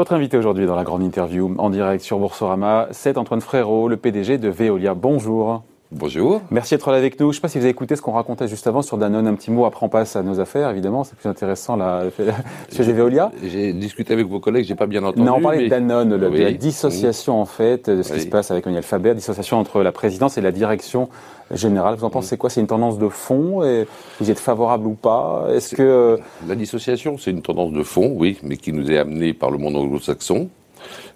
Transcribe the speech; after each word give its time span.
Votre 0.00 0.14
invité 0.14 0.38
aujourd'hui 0.38 0.64
dans 0.64 0.76
la 0.76 0.82
grande 0.82 1.02
interview 1.02 1.54
en 1.58 1.68
direct 1.68 2.02
sur 2.02 2.18
Boursorama, 2.18 2.88
c'est 2.90 3.18
Antoine 3.18 3.42
Frérot, 3.42 3.86
le 3.86 3.98
PDG 3.98 4.38
de 4.38 4.48
Veolia. 4.48 4.94
Bonjour. 4.94 5.62
Bonjour. 5.92 6.40
Merci 6.52 6.74
d'être 6.74 6.88
là 6.92 6.98
avec 6.98 7.18
nous. 7.18 7.26
Je 7.26 7.30
ne 7.30 7.32
sais 7.34 7.40
pas 7.40 7.48
si 7.48 7.58
vous 7.58 7.64
avez 7.64 7.70
écouté 7.70 7.96
ce 7.96 8.02
qu'on 8.02 8.12
racontait 8.12 8.46
juste 8.46 8.64
avant 8.68 8.80
sur 8.80 8.96
Danone. 8.96 9.26
Un 9.26 9.34
petit 9.34 9.50
mot, 9.50 9.64
après 9.64 9.84
on 9.84 9.88
passe 9.88 10.14
à 10.14 10.22
nos 10.22 10.38
affaires, 10.38 10.70
évidemment. 10.70 11.02
C'est 11.02 11.16
plus 11.16 11.28
intéressant 11.28 11.74
là, 11.74 12.04
chez 12.72 12.82
Veolia. 12.92 13.32
J'ai 13.42 13.72
discuté 13.72 14.12
avec 14.12 14.28
vos 14.28 14.38
collègues, 14.38 14.66
j'ai 14.66 14.76
pas 14.76 14.86
bien 14.86 15.02
entendu. 15.02 15.26
Non, 15.26 15.38
on 15.38 15.40
parlait 15.40 15.64
de 15.64 15.68
Danone, 15.68 16.10
de 16.10 16.26
la 16.26 16.52
dissociation 16.52 17.40
en 17.40 17.44
fait, 17.44 17.90
de 17.90 18.02
ce 18.02 18.12
qui 18.12 18.20
se 18.20 18.28
passe 18.28 18.52
avec 18.52 18.66
Daniel 18.66 18.84
Faber, 18.84 19.14
dissociation 19.14 19.58
entre 19.58 19.82
la 19.82 19.90
présidence 19.90 20.38
et 20.38 20.40
la 20.40 20.52
direction 20.52 21.08
générale. 21.50 21.96
Vous 21.96 22.04
en 22.04 22.10
pensez 22.10 22.36
quoi? 22.36 22.50
C'est 22.50 22.60
une 22.60 22.68
tendance 22.68 22.98
de 22.98 23.08
fond 23.08 23.64
et 23.64 23.88
Vous 24.20 24.30
êtes 24.30 24.38
favorable 24.38 24.86
ou 24.86 24.94
pas? 24.94 25.46
Est-ce 25.52 25.74
que 25.74 26.20
la 26.46 26.54
dissociation, 26.54 27.18
c'est 27.18 27.32
une 27.32 27.42
tendance 27.42 27.72
de 27.72 27.82
fond, 27.82 28.12
oui, 28.14 28.38
mais 28.44 28.56
qui 28.56 28.72
nous 28.72 28.92
est 28.92 28.98
amenée 28.98 29.34
par 29.34 29.50
le 29.50 29.58
monde 29.58 29.74
anglo-saxon 29.74 30.50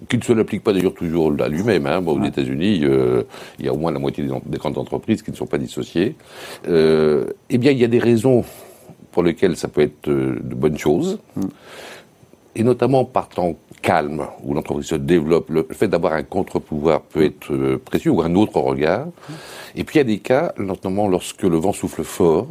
qui 0.09 0.19
ne 0.19 0.23
se 0.23 0.33
l'applique 0.33 0.63
pas 0.63 0.73
d'ailleurs 0.73 0.95
toujours 0.95 1.33
à 1.39 1.49
lui-même. 1.49 1.87
Hein. 1.87 2.03
aux 2.07 2.23
États-Unis, 2.23 2.81
euh, 2.83 3.23
il 3.59 3.67
y 3.67 3.69
a 3.69 3.73
au 3.73 3.77
moins 3.77 3.93
la 3.93 3.99
moitié 3.99 4.25
des, 4.47 4.59
grandes 4.59 4.79
entreprises 4.79 5.23
qui 5.23 5.31
ne 5.31 5.37
sont 5.37 5.47
pas 5.47 5.59
dissociées. 5.59 6.17
Euh, 6.69 7.27
eh 7.51 7.59
bien, 7.59 7.73
il 7.73 7.79
y 7.79 7.85
a 7.85 7.89
des 7.89 7.99
raisons 7.99 8.45
pour 9.13 9.23
lesquelles 9.23 9.57
ça 9.57 9.69
peut 9.69 9.83
être 9.83 10.09
euh, 10.09 10.41
de 10.43 10.55
bonnes 10.55 10.79
choses. 10.79 11.19
Mm. 11.37 11.43
Et 12.57 12.63
notamment 12.63 13.05
par 13.05 13.29
temps 13.29 13.55
calme, 13.83 14.27
où 14.45 14.55
l'entreprise 14.55 14.87
se 14.87 14.95
développe, 14.95 15.51
le 15.51 15.67
fait 15.73 15.89
d'avoir 15.89 16.13
un 16.13 16.23
contre-pouvoir 16.23 17.03
peut 17.03 17.25
être 17.25 17.77
précieux, 17.85 18.13
ou 18.13 18.23
un 18.23 18.35
autre 18.37 18.61
regard. 18.61 19.09
Et 19.75 19.83
puis 19.83 19.97
il 19.97 19.99
y 19.99 20.01
a 20.01 20.05
des 20.05 20.21
cas, 20.21 20.53
notamment 20.57 21.09
lorsque 21.09 21.43
le 21.43 21.57
vent 21.57 21.73
souffle 21.73 22.05
fort, 22.05 22.47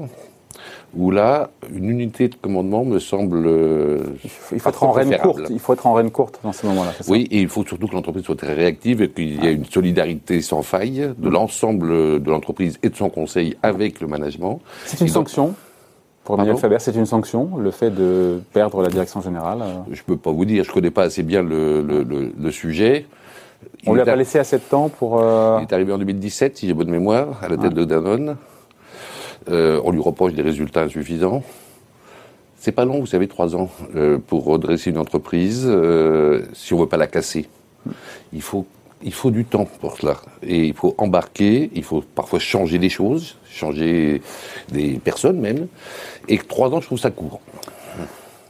où 0.95 1.11
là, 1.11 1.49
une 1.73 1.89
unité 1.89 2.27
de 2.27 2.36
commandement 2.36 2.86
me 2.86 2.99
semble. 2.99 3.45
Euh, 3.45 4.03
il 4.23 4.30
faut, 4.30 4.69
être 4.69 4.83
en 4.83 4.91
reine 4.91 5.17
courte. 5.17 5.47
Il 5.50 5.59
faut 5.59 5.73
être 5.73 5.88
en 5.88 5.94
reine 5.94 6.11
courte 6.11 6.39
dans 6.44 6.53
ces 6.53 6.67
moments-là. 6.67 6.91
Oui, 7.08 7.27
et 7.31 7.41
il 7.41 7.47
faut 7.47 7.66
surtout 7.66 7.88
que 7.88 7.95
l'entreprise 7.95 8.25
soit 8.25 8.35
très 8.35 8.53
réactive 8.53 9.02
et 9.02 9.09
qu'il 9.09 9.44
y 9.44 9.47
ait 9.47 9.53
une 9.53 9.66
solidarité 9.66 10.41
sans 10.41 10.61
faille 10.61 11.13
de 11.17 11.30
l'ensemble 11.30 12.22
de 12.22 12.30
l'entreprise 12.30 12.77
et 12.83 12.89
de 12.89 12.95
son 12.95 13.09
conseil 13.09 13.55
avec 13.63 14.02
le 14.02 14.08
management. 14.08 14.59
C'est 14.85 15.02
une 15.02 15.08
sanction 15.08 15.55
pour 16.23 16.38
Daniel 16.38 16.55
Faber, 16.55 16.77
c'est 16.80 16.95
une 16.95 17.05
sanction, 17.05 17.57
le 17.57 17.72
fait 17.72 17.89
de 17.89 18.39
perdre 18.53 18.81
la 18.81 18.88
direction 18.88 19.22
générale 19.22 19.61
euh 19.61 19.73
Je 19.91 20.00
ne 20.00 20.05
peux 20.05 20.16
pas 20.16 20.31
vous 20.31 20.45
dire, 20.45 20.63
je 20.63 20.69
ne 20.69 20.73
connais 20.73 20.91
pas 20.91 21.03
assez 21.03 21.22
bien 21.22 21.44
le, 21.44 21.81
le, 21.81 22.31
le, 22.38 22.52
sujet. 22.52 23.05
On 23.85 23.91
ne 23.91 23.95
lui 23.95 24.02
a 24.03 24.05
pas 24.05 24.16
laissé 24.16 24.39
assez 24.39 24.57
de 24.57 24.63
temps 24.63 24.88
pour... 24.88 25.19
Euh... 25.19 25.57
Il 25.59 25.63
est 25.63 25.73
arrivé 25.73 25.91
en 25.91 25.97
2017, 25.97 26.57
si 26.57 26.67
j'ai 26.67 26.73
bonne 26.73 26.89
mémoire, 26.89 27.39
à 27.41 27.50
la 27.50 27.57
tête 27.57 27.73
de 27.73 27.83
Danone. 27.83 28.38
Euh, 29.49 29.81
on 29.83 29.91
lui 29.91 30.02
reproche 30.02 30.33
des 30.33 30.41
résultats 30.41 30.83
insuffisants. 30.83 31.44
C'est 32.58 32.72
pas 32.72 32.86
long, 32.86 32.99
vous 32.99 33.08
savez, 33.08 33.27
trois 33.27 33.55
ans 33.55 33.69
euh, 33.95 34.17
pour 34.17 34.45
redresser 34.45 34.89
une 34.89 34.97
entreprise 34.97 35.66
euh, 35.67 36.45
si 36.53 36.73
on 36.73 36.80
veut 36.80 36.88
pas 36.88 36.97
la 36.97 37.08
casser. 37.08 37.47
Il 38.31 38.41
faut 38.41 38.66
il 39.03 39.13
faut 39.13 39.31
du 39.31 39.45
temps 39.45 39.66
pour 39.81 39.97
cela. 39.97 40.17
Et 40.41 40.66
il 40.66 40.73
faut 40.73 40.95
embarquer, 40.97 41.69
il 41.75 41.83
faut 41.83 42.02
parfois 42.16 42.39
changer 42.39 42.77
des 42.80 42.89
choses, 42.89 43.35
changer 43.50 44.22
des 44.72 44.94
personnes 44.94 45.39
même. 45.39 45.67
Et 46.30 46.38
trois 46.38 46.69
ans, 46.69 46.80
je 46.80 46.85
trouve 46.85 47.00
ça 47.00 47.11
court. 47.11 47.41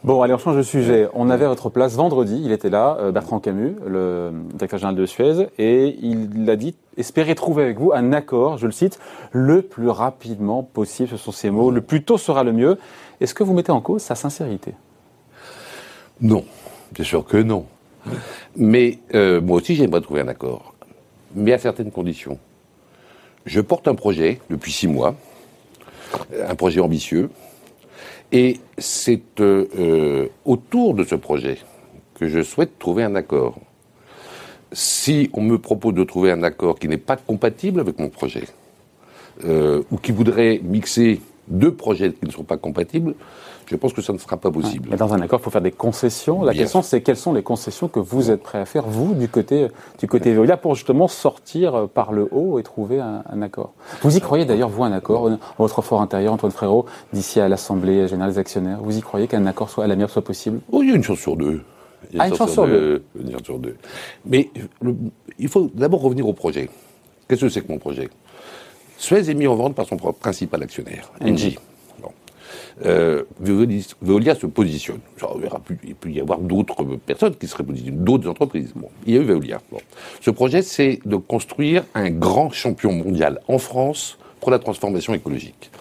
Bon, 0.03 0.21
allez, 0.21 0.33
on 0.33 0.37
change 0.37 0.57
de 0.57 0.63
sujet. 0.63 1.07
On 1.13 1.29
avait 1.29 1.45
votre 1.45 1.69
place 1.69 1.95
vendredi, 1.95 2.41
il 2.43 2.51
était 2.51 2.69
là, 2.69 2.97
euh, 2.99 3.13
Bertrand 3.13 3.39
Camus, 3.39 3.77
le 3.87 4.31
directeur 4.53 4.77
général 4.77 4.97
de 4.97 5.05
Suez, 5.05 5.47
et 5.57 5.97
il 6.01 6.49
a 6.49 6.57
dit 6.57 6.75
espérer 6.97 7.35
trouver 7.35 7.63
avec 7.63 7.79
vous 7.79 7.93
un 7.93 8.11
accord, 8.11 8.57
je 8.57 8.65
le 8.65 8.73
cite, 8.73 8.99
le 9.31 9.61
plus 9.61 9.87
rapidement 9.87 10.61
possible, 10.61 11.07
ce 11.07 11.15
sont 11.15 11.31
ces 11.31 11.49
mots, 11.49 11.71
le 11.71 11.79
plus 11.79 12.03
tôt 12.03 12.17
sera 12.17 12.43
le 12.43 12.51
mieux. 12.51 12.77
Est-ce 13.21 13.33
que 13.33 13.45
vous 13.45 13.53
mettez 13.53 13.71
en 13.71 13.79
cause 13.79 14.01
sa 14.01 14.15
sincérité? 14.15 14.73
Non, 16.19 16.43
bien 16.91 17.05
sûr 17.05 17.23
que 17.23 17.37
non. 17.37 17.65
Mais 18.57 18.99
euh, 19.15 19.39
moi 19.39 19.55
aussi, 19.55 19.73
j'aimerais 19.73 20.01
trouver 20.01 20.19
un 20.19 20.27
accord, 20.27 20.73
mais 21.33 21.53
à 21.53 21.57
certaines 21.57 21.91
conditions. 21.91 22.39
Je 23.45 23.61
porte 23.61 23.87
un 23.87 23.95
projet 23.95 24.41
depuis 24.49 24.73
six 24.73 24.89
mois, 24.89 25.15
un 26.45 26.55
projet 26.55 26.81
ambitieux, 26.81 27.29
et 28.33 28.59
c'est 28.79 29.39
euh, 29.39 29.67
euh, 29.77 30.27
autour 30.43 30.95
de 30.95 31.03
ce 31.03 31.15
projet 31.15 31.59
que 32.15 32.27
je 32.27 32.41
souhaite 32.41 32.79
trouver 32.79 33.03
un 33.03 33.15
accord. 33.15 33.59
Si 34.71 35.29
on 35.33 35.41
me 35.41 35.59
propose 35.59 35.93
de 35.93 36.03
trouver 36.03 36.31
un 36.31 36.41
accord 36.41 36.79
qui 36.79 36.87
n'est 36.87 36.97
pas 36.97 37.15
compatible 37.15 37.79
avec 37.79 37.99
mon 37.99 38.09
projet, 38.09 38.45
euh, 39.45 39.83
ou 39.91 39.97
qui 39.97 40.11
voudrait 40.11 40.59
mixer 40.63 41.21
deux 41.47 41.73
projets 41.73 42.11
qui 42.11 42.25
ne 42.25 42.31
sont 42.31 42.43
pas 42.43 42.57
compatibles, 42.57 43.13
je 43.65 43.75
pense 43.75 43.93
que 43.93 44.01
ça 44.01 44.13
ne 44.13 44.17
sera 44.17 44.37
pas 44.37 44.51
possible. 44.51 44.89
Mais 44.91 44.97
dans 44.97 45.13
un 45.13 45.21
accord, 45.21 45.39
il 45.39 45.43
faut 45.43 45.49
faire 45.49 45.61
des 45.61 45.71
concessions. 45.71 46.43
La 46.43 46.53
question, 46.53 46.81
c'est 46.81 47.01
quelles 47.01 47.17
sont 47.17 47.33
les 47.33 47.43
concessions 47.43 47.87
que 47.87 47.99
vous 47.99 48.31
êtes 48.31 48.41
prêt 48.43 48.59
à 48.59 48.65
faire, 48.65 48.85
vous, 48.87 49.13
du 49.13 49.27
côté, 49.27 49.67
du 49.99 50.07
côté 50.07 50.33
Veolia, 50.33 50.57
pour 50.57 50.75
justement 50.75 51.07
sortir 51.07 51.87
par 51.93 52.11
le 52.11 52.27
haut 52.31 52.59
et 52.59 52.63
trouver 52.63 52.99
un, 52.99 53.41
accord? 53.41 53.73
Vous 54.01 54.15
y 54.15 54.21
croyez 54.21 54.45
d'ailleurs, 54.45 54.69
vous, 54.69 54.83
un 54.83 54.91
accord, 54.91 55.29
votre 55.57 55.81
fort 55.81 56.01
intérieur, 56.01 56.33
Antoine 56.33 56.51
Frérot, 56.51 56.85
d'ici 57.11 57.39
à 57.39 57.47
l'Assemblée 57.47 58.07
générale 58.07 58.31
des 58.33 58.39
actionnaires, 58.39 58.79
vous 58.81 58.97
y 58.97 59.01
croyez 59.01 59.27
qu'un 59.27 59.45
accord 59.45 59.69
soit, 59.69 59.83
à 59.83 59.87
l'avenir 59.87 60.09
soit 60.09 60.23
possible? 60.23 60.59
Oui, 60.69 60.79
oh, 60.79 60.83
il 60.83 60.89
y 60.89 60.93
a 60.93 60.95
une 60.95 61.03
chance 61.03 61.19
sur 61.19 61.35
deux. 61.35 61.61
Il 62.11 62.17
y 62.17 62.21
a 62.21 62.27
une, 62.27 62.33
ah, 62.33 62.35
chance, 62.35 62.51
sur 62.51 62.67
deux. 62.67 63.03
Une 63.19 63.31
chance 63.31 63.43
sur 63.43 63.59
deux. 63.59 63.75
Mais 64.25 64.49
il 65.39 65.47
faut 65.47 65.69
d'abord 65.73 66.01
revenir 66.01 66.27
au 66.27 66.33
projet. 66.33 66.69
Qu'est-ce 67.27 67.41
que 67.41 67.49
c'est 67.49 67.61
que 67.61 67.71
mon 67.71 67.79
projet? 67.79 68.09
Suez 68.97 69.29
est 69.29 69.33
mis 69.33 69.47
en 69.47 69.55
vente 69.55 69.75
par 69.75 69.85
son 69.85 69.97
principal 69.97 70.63
actionnaire, 70.63 71.11
Engie. 71.21 71.57
Euh, 72.85 73.23
Veolia 73.39 74.35
se 74.35 74.45
positionne. 74.47 74.99
il 75.83 75.95
peut 75.95 76.09
y 76.09 76.19
avoir 76.19 76.39
d'autres 76.39 76.83
personnes 77.05 77.35
qui 77.35 77.47
seraient 77.47 77.63
positionnées, 77.63 77.97
d'autres 77.97 78.29
entreprises. 78.29 78.73
il 79.05 79.13
y 79.13 79.17
a 79.17 79.21
eu 79.21 79.25
Veolia. 79.25 79.61
Ce 80.21 80.31
projet, 80.31 80.61
c'est 80.61 80.99
de 81.05 81.15
construire 81.15 81.83
un 81.93 82.09
grand 82.09 82.51
champion 82.51 82.91
mondial 82.91 83.39
en 83.47 83.57
France 83.57 84.17
pour 84.39 84.51
la 84.51 84.59
transformation 84.59 85.13
écologique. 85.13 85.71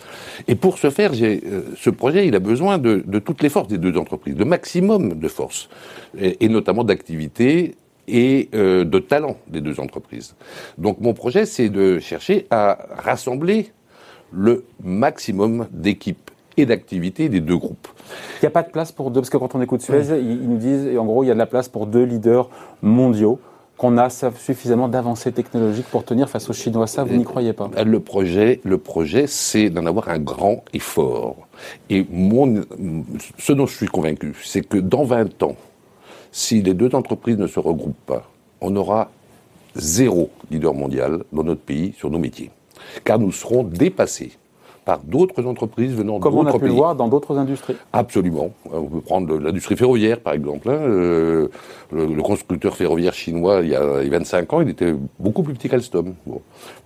Et 0.49 0.55
pour 0.55 0.79
ce 0.79 0.91
faire, 0.91 1.13
euh, 1.21 1.63
ce 1.77 1.91
projet, 1.91 2.27
il 2.27 2.35
a 2.35 2.39
besoin 2.39 2.79
de, 2.79 3.03
toutes 3.19 3.43
les 3.43 3.49
forces 3.49 3.69
des 3.69 3.79
deux 3.79 3.97
entreprises, 3.97 4.37
de 4.37 4.45
maximum 4.45 5.19
de 5.19 5.29
forces, 5.29 5.69
et, 6.19 6.49
notamment 6.49 6.85
d'activité 6.85 7.75
et 8.09 8.49
euh, 8.55 8.85
de 8.85 8.99
talent 8.99 9.37
des 9.49 9.61
deux 9.61 9.81
entreprises. 9.81 10.35
Donc 10.79 11.01
mon 11.01 11.15
projet, 11.15 11.47
c'est 11.47 11.69
de 11.69 11.99
chercher 11.99 12.47
à 12.51 12.79
rassembler 12.99 13.73
le 14.33 14.65
maximum 14.83 15.69
d'équipes 15.71 16.32
et 16.57 16.67
d'activité 16.67 17.29
des 17.29 17.41
deux 17.41 17.57
groupes. 17.57 17.89
Il 18.41 18.45
n'y 18.45 18.49
a 18.49 18.51
pas 18.51 18.63
de 18.63 18.71
place 18.71 18.93
pour 18.93 19.11
deux, 19.11 19.21
parce 19.21 19.31
que 19.31 19.37
quand 19.37 19.55
on 19.55 19.63
écoute 19.63 19.83
Suez, 19.83 20.19
ils, 20.19 20.49
nous 20.49 20.59
disent, 20.59 20.87
et 20.87 20.99
en 20.99 21.05
gros, 21.05 21.25
il 21.25 21.29
y 21.29 21.31
a 21.31 21.35
de 21.35 21.39
la 21.39 21.47
place 21.47 21.69
pour 21.69 21.87
deux 21.87 22.05
leaders 22.05 22.49
mondiaux 22.83 23.39
qu'on 23.77 23.99
a 23.99 24.11
suffisamment 24.11 24.89
d'avancées 24.89 25.33
technologiques 25.33 25.87
pour 25.87 26.05
tenir 26.05 26.29
face 26.29 26.49
aux 26.49 26.53
Chinois. 26.53 26.87
Ça, 26.87 27.03
vous 27.03 27.17
n'y 27.17 27.25
croyez 27.25 27.53
pas? 27.53 27.69
Le 27.85 28.01
projet, 28.01 28.61
le 28.65 28.79
projet, 28.79 29.27
c'est 29.27 29.71
d'en 29.71 29.87
avoir 29.87 30.09
un 30.09 30.21
grand 30.21 30.63
et 30.73 30.79
fort. 30.79 31.49
Et 31.91 32.07
mon, 32.11 32.63
ce 33.39 33.53
dont 33.53 33.67
je 33.67 33.75
suis 33.75 33.89
convaincu, 33.89 34.35
c'est 34.45 34.63
que 34.63 34.79
dans 34.79 35.03
20 35.03 35.43
ans, 35.43 35.57
si 36.31 36.63
les 36.63 36.75
deux 36.75 36.95
entreprises 36.95 37.39
ne 37.39 37.47
se 37.47 37.59
regroupent 37.59 38.07
pas, 38.07 38.31
on 38.61 38.77
aura 38.77 39.11
zéro 39.75 40.31
leader 40.51 40.75
mondial 40.75 41.25
dans 41.33 41.43
notre 41.43 41.63
pays 41.63 41.93
sur 41.97 42.11
nos 42.11 42.19
métiers. 42.19 42.51
Car 43.05 43.19
nous 43.19 43.33
serons 43.33 43.65
dépassés 43.65 44.33
par 44.85 45.01
d'autres 45.01 45.47
entreprises 45.47 45.95
venant 45.95 46.19
d'autres 46.19 46.31
pays. 46.31 46.39
Comme 46.39 46.47
on 46.47 46.51
a 46.51 46.59
pu 46.59 46.67
le 46.67 46.73
voir 46.73 46.95
dans 46.95 47.09
d'autres 47.09 47.37
industries. 47.39 47.77
Absolument. 47.93 48.53
On 48.71 48.85
peut 48.85 49.01
prendre 49.01 49.39
l'industrie 49.39 49.77
ferroviaire, 49.77 50.21
par 50.21 50.33
exemple. 50.33 50.69
Hein. 50.71 50.79
Euh, 50.81 51.49
le, 51.93 52.23
constructeur 52.23 52.77
ferroviaire 52.77 53.15
chinois, 53.15 53.61
il 53.63 53.71
y, 53.71 53.75
a, 53.75 53.81
25 53.81 54.53
ans, 54.53 54.61
il 54.61 54.69
était 54.71 54.95
beaucoup 55.19 55.43
plus 55.43 55.55
petit 55.55 55.69
qu'Alstom. 55.69 56.15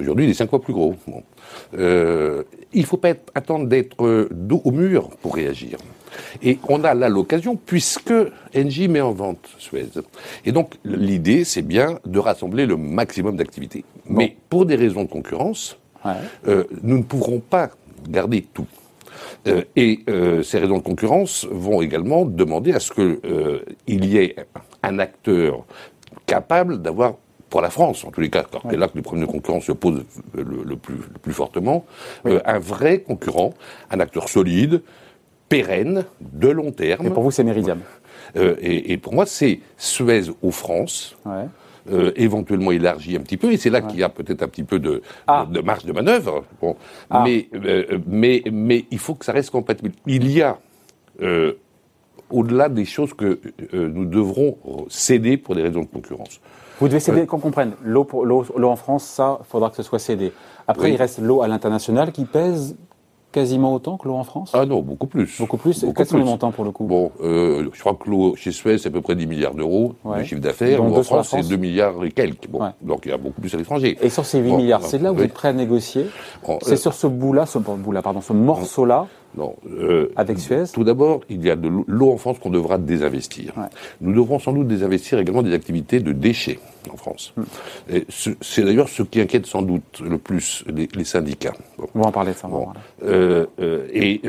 Aujourd'hui, 0.00 0.26
il 0.26 0.30
est 0.30 0.34
cinq 0.34 0.50
fois 0.50 0.60
plus 0.60 0.72
gros. 0.72 0.94
Euh, 1.78 2.42
il 2.72 2.80
ne 2.80 2.86
faut 2.86 2.96
pas 2.96 3.14
attendre 3.34 3.66
d'être 3.66 4.28
dos 4.30 4.60
au 4.64 4.70
mur 4.70 5.10
pour 5.22 5.34
réagir. 5.34 5.78
Et 6.42 6.58
on 6.68 6.84
a 6.84 6.94
là 6.94 7.08
l'occasion, 7.08 7.56
puisque 7.56 8.14
Engie 8.54 8.88
met 8.88 9.00
en 9.00 9.12
vente 9.12 9.48
Suez. 9.58 9.88
Et 10.44 10.52
donc, 10.52 10.74
l'idée, 10.84 11.44
c'est 11.44 11.62
bien 11.62 11.98
de 12.04 12.18
rassembler 12.18 12.66
le 12.66 12.76
maximum 12.76 13.36
d'activités. 13.36 13.84
Mais 14.08 14.36
pour 14.48 14.66
des 14.66 14.76
raisons 14.76 15.04
de 15.04 15.08
concurrence, 15.08 15.78
euh, 16.46 16.64
nous 16.82 16.98
ne 16.98 17.02
pourrons 17.02 17.40
pas 17.40 17.70
garder 18.08 18.46
tout. 18.52 18.66
Euh, 19.46 19.62
et 19.76 20.00
euh, 20.08 20.42
ces 20.42 20.58
raisons 20.58 20.78
de 20.78 20.82
concurrence 20.82 21.46
vont 21.50 21.80
également 21.80 22.24
demander 22.24 22.72
à 22.72 22.80
ce 22.80 22.92
qu'il 22.92 23.18
euh, 23.24 23.60
y 23.86 24.18
ait 24.18 24.36
un 24.82 24.98
acteur 24.98 25.64
capable 26.26 26.82
d'avoir, 26.82 27.14
pour 27.48 27.60
la 27.60 27.70
France 27.70 28.04
en 28.04 28.10
tous 28.10 28.20
les 28.20 28.30
cas, 28.30 28.44
car 28.50 28.62
c'est 28.68 28.76
là 28.76 28.88
que 28.88 28.96
les 28.96 29.02
problèmes 29.02 29.26
de 29.26 29.30
concurrence 29.30 29.64
se 29.64 29.72
posent 29.72 30.04
le, 30.34 30.76
plus, 30.76 30.94
le 30.94 31.18
plus, 31.22 31.32
fortement, 31.32 31.84
un 32.24 32.58
vrai 32.58 33.00
concurrent, 33.00 33.54
un 33.90 34.00
acteur 34.00 34.28
solide, 34.28 34.82
pérenne, 35.48 36.04
de 36.20 36.48
long 36.48 36.72
terme. 36.72 37.06
Et 37.06 37.10
pour 37.10 37.22
vous, 37.22 37.30
c'est 37.30 37.44
Meridiam 37.44 37.80
et, 38.34 38.92
et, 38.92 38.98
pour 38.98 39.14
moi, 39.14 39.24
c'est 39.24 39.60
Suez 39.78 40.24
aux 40.42 40.50
France. 40.50 41.16
Ouais. 41.24 41.46
Euh, 41.90 42.10
éventuellement 42.16 42.72
élargi 42.72 43.16
un 43.16 43.20
petit 43.20 43.36
peu, 43.36 43.52
et 43.52 43.56
c'est 43.56 43.70
là 43.70 43.80
qu'il 43.80 44.00
y 44.00 44.02
a 44.02 44.08
peut-être 44.08 44.42
un 44.42 44.48
petit 44.48 44.64
peu 44.64 44.80
de, 44.80 45.02
ah. 45.28 45.46
de, 45.48 45.60
marge 45.60 45.84
de 45.84 45.92
manœuvre. 45.92 46.44
Bon. 46.60 46.74
Ah. 47.10 47.22
Mais, 47.24 47.48
euh, 47.54 47.98
mais, 48.08 48.42
mais 48.50 48.86
il 48.90 48.98
faut 48.98 49.14
que 49.14 49.24
ça 49.24 49.32
reste 49.32 49.50
compatible. 49.50 49.92
Il 50.06 50.28
y 50.28 50.42
a, 50.42 50.58
euh, 51.22 51.52
au-delà 52.28 52.68
des 52.68 52.84
choses 52.84 53.14
que 53.14 53.40
nous 53.72 54.04
devrons 54.04 54.58
céder 54.88 55.36
pour 55.36 55.54
des 55.54 55.62
raisons 55.62 55.82
de 55.82 55.86
concurrence. 55.86 56.40
Vous 56.80 56.88
devez 56.88 56.98
céder, 56.98 57.24
qu'on 57.24 57.38
comprenne. 57.38 57.72
L'eau, 57.84 58.06
l'eau, 58.24 58.68
en 58.68 58.76
France, 58.76 59.04
ça, 59.04 59.38
il 59.40 59.46
faudra 59.46 59.70
que 59.70 59.76
ce 59.76 59.84
soit 59.84 60.00
cédé. 60.00 60.32
Après, 60.66 60.90
il 60.90 60.96
reste 60.96 61.20
l'eau 61.20 61.40
à 61.40 61.46
l'international 61.46 62.10
qui 62.10 62.24
pèse 62.24 62.76
quasiment 63.32 63.74
autant 63.74 63.96
que 63.96 64.08
l'eau 64.08 64.14
en 64.14 64.24
France 64.24 64.52
Ah 64.54 64.64
non, 64.64 64.80
beaucoup 64.80 65.06
plus. 65.06 65.38
Beaucoup 65.38 65.56
plus 65.56 65.84
Quels 65.94 66.06
sont 66.06 66.18
les 66.18 66.24
montants 66.24 66.52
pour 66.52 66.64
le 66.64 66.70
coup 66.70 66.84
Bon, 66.84 67.12
euh, 67.22 67.68
je 67.72 67.80
crois 67.80 67.94
que 67.94 68.08
l'eau 68.08 68.34
chez 68.36 68.52
Suez, 68.52 68.78
c'est 68.78 68.88
à 68.88 68.92
peu 68.92 69.00
près 69.00 69.14
10 69.14 69.26
milliards 69.26 69.54
d'euros 69.54 69.94
de 70.04 70.22
chiffre 70.22 70.40
d'affaires. 70.40 70.82
En 70.82 71.02
France, 71.02 71.28
c'est 71.30 71.48
2 71.48 71.56
milliards 71.56 72.04
et 72.04 72.10
quelques. 72.10 72.48
Bon, 72.48 72.60
Donc 72.80 73.02
il 73.04 73.10
y 73.10 73.14
a 73.14 73.18
beaucoup 73.18 73.40
plus 73.40 73.54
à 73.54 73.58
l'étranger. 73.58 73.98
Et 74.00 74.10
sur 74.10 74.24
ces 74.24 74.38
8 74.40 74.52
milliards, 74.52 74.82
c'est 74.82 74.98
là 74.98 75.12
où 75.12 75.16
vous 75.16 75.22
êtes 75.22 75.34
prêt 75.34 75.48
à 75.48 75.52
négocier 75.52 76.06
C'est 76.62 76.72
euh, 76.72 76.76
sur 76.76 76.94
ce 76.94 77.06
bout-là, 77.06 77.46
ce, 77.46 77.58
bout 77.58 77.92
pardon, 78.02 78.20
ce 78.20 78.32
morceau-là 78.32 79.06
non. 79.36 79.56
Euh, 79.70 80.12
Avec 80.16 80.38
Suez 80.38 80.64
Tout 80.72 80.84
d'abord, 80.84 81.20
il 81.28 81.44
y 81.44 81.50
a 81.50 81.56
de 81.56 81.68
l'eau 81.86 82.10
en 82.10 82.16
France 82.16 82.38
qu'on 82.38 82.50
devra 82.50 82.78
désinvestir. 82.78 83.54
Nous 84.00 84.12
devrons 84.12 84.38
sans 84.38 84.52
doute 84.52 84.66
désinvestir 84.66 85.18
également 85.18 85.42
des 85.42 85.52
activités 85.52 86.00
de 86.00 86.12
déchets 86.12 86.58
en 86.90 86.96
France. 86.96 87.34
Hmm. 87.36 87.44
C'est 88.40 88.62
d'ailleurs 88.62 88.88
ce 88.88 89.02
qui 89.02 89.20
inquiète 89.20 89.46
sans 89.46 89.62
doute 89.62 90.00
le 90.00 90.18
plus 90.18 90.64
les, 90.68 91.04
syndicats. 91.04 91.54
On 91.94 92.00
va 92.00 92.06
en 92.06 92.12
parler 92.12 92.32
de 92.32 92.36
ça. 92.36 92.48
Euh, 93.02 93.46
euh, 93.60 93.86
et 93.92 94.20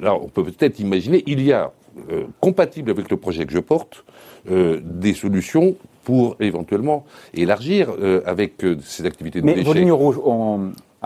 là, 0.00 0.14
on 0.14 0.28
peut 0.28 0.44
peut-être 0.44 0.80
imaginer, 0.80 1.22
il 1.26 1.42
y 1.42 1.52
a, 1.52 1.72
compatible 2.40 2.90
avec 2.90 3.10
le 3.10 3.16
projet 3.16 3.46
que 3.46 3.52
je 3.52 3.58
porte, 3.58 4.04
des 4.48 5.14
solutions 5.14 5.76
pour 6.04 6.36
éventuellement 6.40 7.04
élargir 7.34 7.88
avec 8.26 8.64
ces 8.82 9.06
activités 9.06 9.40
de 9.40 9.46
Mais 9.46 9.54
déchets. 9.54 9.66
Vos 9.66 9.72
lignes 9.72 9.92
rouges, 9.92 10.18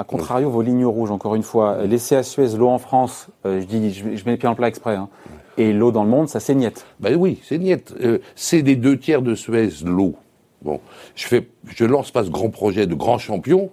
a 0.01 0.05
contrario, 0.05 0.49
vos 0.49 0.63
lignes 0.63 0.87
rouges, 0.87 1.11
encore 1.11 1.35
une 1.35 1.43
fois, 1.43 1.85
laisser 1.85 2.17
à 2.17 2.23
Suez 2.23 2.57
l'eau 2.57 2.69
en 2.69 2.79
France, 2.79 3.29
euh, 3.45 3.61
je 3.61 3.67
dis, 3.67 3.93
je, 3.93 4.05
mets 4.25 4.33
les 4.33 4.37
pieds 4.39 4.49
en 4.49 4.55
plat 4.55 4.67
exprès, 4.67 4.97
hein, 4.97 5.11
et 5.59 5.75
l'eau 5.75 5.93
dans 5.93 6.05
le 6.05 6.09
monde, 6.09 6.27
ça 6.31 6.41
saignette. 6.41 6.87
Ben 7.01 7.17
oui, 7.17 7.39
c'est 7.45 7.61
Euh, 8.01 8.19
c'est 8.35 8.63
des 8.63 8.77
deux 8.77 8.99
tiers 8.99 9.21
de 9.21 9.35
Suez 9.35 9.69
l'eau. 9.85 10.15
Bon, 10.63 10.81
je 11.15 11.27
fais, 11.27 11.49
je 11.69 11.85
lance 11.85 12.11
pas 12.13 12.25
ce 12.25 12.31
grand 12.31 12.49
projet 12.49 12.87
de 12.87 12.95
grand 12.95 13.19
champion 13.19 13.71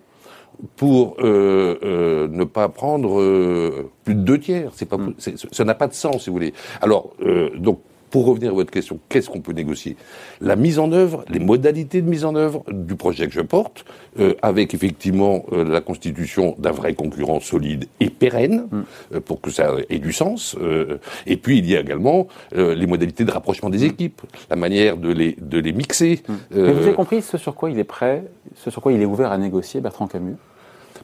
pour 0.75 1.15
euh, 1.19 1.77
euh, 1.83 2.27
ne 2.27 2.43
pas 2.43 2.67
prendre 2.67 3.21
euh, 3.21 3.89
plus 4.03 4.15
de 4.15 4.21
deux 4.21 4.39
tiers. 4.39 4.71
C'est 4.75 4.85
pas, 4.85 4.97
mm. 4.97 5.15
ça 5.51 5.63
n'a 5.63 5.75
pas 5.75 5.87
de 5.87 5.93
sens, 5.93 6.23
si 6.23 6.29
vous 6.29 6.35
voulez. 6.35 6.53
Alors, 6.81 7.11
donc 7.57 7.79
pour 8.17 8.25
revenir 8.25 8.49
à 8.49 8.55
votre 8.55 8.71
question, 8.71 8.99
qu'est-ce 9.09 9.29
qu'on 9.29 9.41
peut 9.41 9.51
négocier? 9.51 9.95
La 10.41 10.55
mise 10.55 10.79
en 10.79 10.91
œuvre, 10.91 11.23
les 11.29 11.37
modalités 11.37 12.01
de 12.01 12.09
mise 12.09 12.25
en 12.25 12.33
œuvre 12.33 12.63
du 12.67 12.95
projet 12.95 13.27
que 13.27 13.33
je 13.33 13.41
porte, 13.41 13.85
euh, 14.19 14.33
avec 14.41 14.73
effectivement 14.73 15.45
euh, 15.51 15.63
la 15.63 15.81
constitution 15.81 16.55
d'un 16.57 16.71
vrai 16.71 16.95
concurrent 16.95 17.39
solide 17.39 17.85
et 17.99 18.09
pérenne, 18.09 18.67
mm. 18.71 18.83
euh, 19.13 19.19
pour 19.19 19.39
que 19.39 19.51
ça 19.51 19.71
ait 19.87 19.99
du 19.99 20.13
sens. 20.13 20.55
et 21.27 21.37
puis 21.37 21.59
il 21.59 21.69
y 21.69 21.77
a 21.77 21.81
également 21.81 22.27
les 22.53 22.87
modalités 22.87 23.23
de 23.23 23.29
rapprochement 23.29 23.69
des 23.69 23.85
mm. 23.85 23.91
équipes, 23.91 24.21
la 24.49 24.55
manière 24.55 24.97
de 24.97 25.11
les, 25.13 25.37
de 25.39 25.59
les 25.59 25.71
mixer. 25.71 26.23
Mm. 26.27 26.33
Mais 26.55 26.73
vous 26.73 26.83
avez 26.87 26.93
compris 26.93 27.21
ce 27.21 27.37
sur 27.37 27.53
quoi 27.53 27.69
il 27.69 27.77
est 27.77 27.83
prêt, 27.83 28.23
ce 28.55 28.71
sur 28.71 28.81
quoi 28.81 28.93
il 28.93 29.01
est 29.03 29.05
ouvert 29.05 29.31
à 29.31 29.37
négocier, 29.37 29.79
Bertrand 29.79 30.07
Camus? 30.07 30.37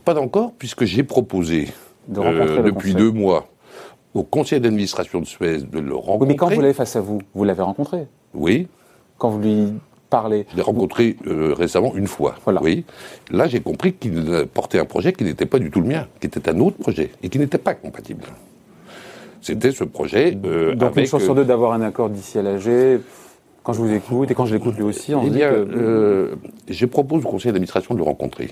Pas 0.04 0.18
encore, 0.18 0.51
puisque 0.57 0.86
j'ai 0.86 1.04
proposé 1.04 1.68
depuis 2.07 2.95
deux 2.95 3.12
mois 3.12 3.52
au 4.13 4.24
conseil 4.24 4.60
d'administration 4.60 5.19
de 5.19 5.25
Suez 5.25 5.60
de 5.60 5.80
le 5.80 5.95
rencontrer. 5.95 6.19
Oui, 6.19 6.27
mais 6.27 6.36
quand 6.36 6.50
vous 6.50 6.62
l'avez 6.62 6.74
face 6.74 6.95
à 6.95 7.01
vous, 7.01 7.21
vous 7.33 7.44
l'avez 7.44 7.63
rencontré 7.63 8.07
Oui. 8.33 8.68
Quand 9.18 9.30
vous 9.30 9.39
lui 9.39 9.74
parlez 10.10 10.45
Je 10.51 10.56
l'ai 10.56 10.62
rencontré 10.62 11.18
euh, 11.27 11.54
récemment 11.54 11.95
une 11.95 12.07
fois. 12.07 12.36
Voilà. 12.44 12.62
Oui. 12.62 12.86
Là, 13.31 13.48
j'ai 13.48 13.62
compris 13.62 13.94
qu'il 13.94 14.45
portait 14.54 14.80
un 14.80 14.86
projet 14.86 15.13
qui 15.13 15.24
n'était 15.24 15.45
pas 15.45 15.60
du 15.60 15.71
tout 15.71 15.81
le 15.81 15.88
mien, 15.88 16.07
qui 16.19 16.27
était 16.27 16.50
un 16.50 16.60
autre 16.60 16.77
projet 16.77 17.12
et 17.24 17.30
qui 17.30 17.39
n'était 17.39 17.57
pas 17.57 17.74
compatible. 17.74 18.25
C'était 19.42 19.71
ce 19.71 19.83
projet. 19.83 20.38
Euh, 20.45 20.75
Donc, 20.75 20.95
une 20.95 21.06
chance 21.06 21.24
sur 21.24 21.36
deux 21.36 21.44
d'avoir 21.44 21.74
un 21.74 21.81
accord 21.81 22.10
d'ici 22.10 22.38
à 22.38 22.42
l'AG. 22.42 23.01
Quand 23.63 23.74
je 23.74 23.80
vous 23.80 23.94
écoute, 23.94 24.30
et 24.30 24.36
quand 24.36 24.45
je 24.45 24.54
l'écoute 24.54 24.75
lui 24.75 24.83
aussi, 24.83 25.15
on 25.15 25.24
eh 25.24 25.30
dit 25.30 25.39
que... 25.39 25.45
Euh, 25.45 26.36
je 26.68 26.86
propose 26.86 27.25
au 27.25 27.30
conseil 27.30 27.51
d'administration 27.51 27.94
de 27.94 28.00
le 28.00 28.06
rencontrer. 28.06 28.50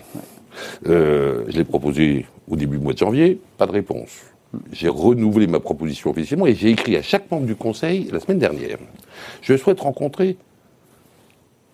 Euh, 0.88 1.44
je 1.50 1.58
l'ai 1.58 1.63
proposé 1.66 2.25
au 2.50 2.56
début 2.56 2.78
du 2.78 2.84
mois 2.84 2.94
de 2.94 2.98
janvier, 2.98 3.40
pas 3.58 3.68
de 3.68 3.72
réponse 3.72 4.22
j'ai 4.71 4.89
renouvelé 4.89 5.48
ma 5.48 5.59
proposition 5.59 6.09
officiellement 6.09 6.48
et 6.48 6.56
j'ai 6.56 6.69
écrit 6.69 6.95
à 6.98 7.01
chaque 7.01 7.30
membre 7.31 7.45
du 7.45 7.56
Conseil 7.56 8.09
la 8.12 8.19
semaine 8.19 8.39
dernière. 8.39 8.77
Je 9.42 9.56
souhaite 9.56 9.80
rencontrer 9.80 10.38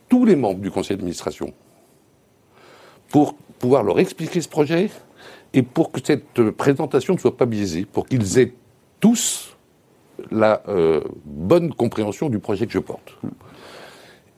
tous 0.10 0.26
les 0.26 0.36
membres 0.36 0.60
du 0.60 0.72
Conseil 0.72 0.98
d'administration 0.98 1.54
pour 3.10 3.36
pouvoir 3.60 3.84
leur 3.84 4.00
expliquer 4.00 4.42
ce 4.42 4.50
projet 4.50 4.90
et 5.54 5.64
pour 5.64 5.92
que 5.92 6.00
cette 6.04 6.52
présentation 6.52 7.14
ne 7.14 7.20
soit 7.20 7.36
pas 7.36 7.46
biaisée, 7.46 7.86
pour 7.86 8.08
qu'ils 8.08 8.38
aient 8.38 8.54
tous 9.00 9.56
la 10.32 10.62
euh, 10.68 11.02
bonne 11.26 11.74
compréhension 11.74 12.30
du 12.30 12.40
projet 12.40 12.68
que 12.68 12.74
je 12.74 12.80
porte. 12.80 13.18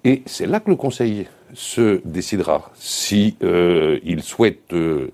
Et 0.03 0.23
c'est 0.25 0.45
là 0.45 0.59
que 0.59 0.69
le 0.69 0.75
Conseil 0.75 1.27
se 1.53 2.01
décidera 2.05 2.71
si 2.75 3.35
euh, 3.43 3.99
il 4.03 4.23
souhaite 4.23 4.73
euh, 4.73 5.11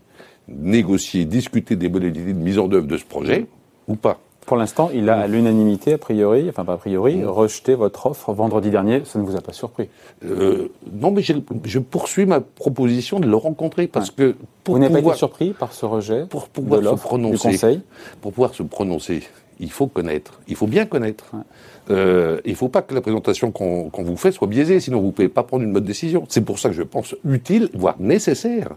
négocier, 0.47 1.25
discuter 1.25 1.75
des 1.75 1.89
modalités 1.89 2.33
de 2.33 2.39
mise 2.39 2.59
en 2.59 2.71
œuvre 2.71 2.87
de 2.87 2.97
ce 2.97 3.05
projet 3.05 3.45
ou 3.87 3.95
pas. 3.95 4.19
Pour 4.45 4.57
l'instant, 4.57 4.91
il 4.93 5.09
a 5.09 5.21
à 5.21 5.27
l'unanimité, 5.27 5.93
a 5.93 5.97
priori, 5.97 6.45
enfin 6.49 6.63
pas 6.65 6.73
a 6.73 6.77
priori, 6.77 7.23
rejeté 7.25 7.73
votre 7.73 8.05
offre 8.05 8.31
vendredi 8.31 8.69
dernier. 8.69 9.01
Ça 9.03 9.17
ne 9.17 9.23
vous 9.23 9.35
a 9.35 9.41
pas 9.41 9.53
surpris 9.53 9.89
euh, 10.23 10.67
Non, 10.93 11.09
mais 11.09 11.23
je 11.23 11.79
poursuis 11.79 12.27
ma 12.27 12.41
proposition 12.41 13.19
de 13.19 13.25
le 13.25 13.35
rencontrer 13.35 13.87
parce 13.87 14.11
que 14.11 14.35
pour 14.63 14.75
vous 14.75 14.81
n'avez 14.81 15.01
pas 15.01 15.09
été 15.09 15.17
surpris 15.17 15.53
par 15.53 15.73
ce 15.73 15.87
rejet 15.87 16.25
pour 16.29 16.47
pouvoir 16.47 16.81
de 16.81 16.87
se 16.87 16.93
prononcer, 16.93 17.49
du 17.49 17.55
Conseil? 17.55 17.81
Pour 18.21 18.33
pouvoir 18.33 18.53
se 18.53 18.61
prononcer, 18.61 19.23
il 19.59 19.71
faut 19.71 19.87
connaître, 19.87 20.39
il 20.47 20.55
faut 20.55 20.67
bien 20.67 20.85
connaître. 20.85 21.31
Euh, 21.91 22.41
il 22.45 22.51
ne 22.51 22.55
faut 22.55 22.69
pas 22.69 22.81
que 22.81 22.93
la 22.95 23.01
présentation 23.01 23.51
qu'on 23.51 23.89
vous 23.91 24.17
fait 24.17 24.31
soit 24.31 24.47
biaisée, 24.47 24.79
sinon 24.79 24.99
vous 24.99 25.07
ne 25.07 25.11
pouvez 25.11 25.29
pas 25.29 25.43
prendre 25.43 25.63
une 25.63 25.71
bonne 25.71 25.83
décision. 25.83 26.25
C'est 26.29 26.41
pour 26.41 26.59
ça 26.59 26.69
que 26.69 26.75
je 26.75 26.83
pense 26.83 27.15
utile, 27.23 27.69
voire 27.73 27.95
nécessaire, 27.99 28.69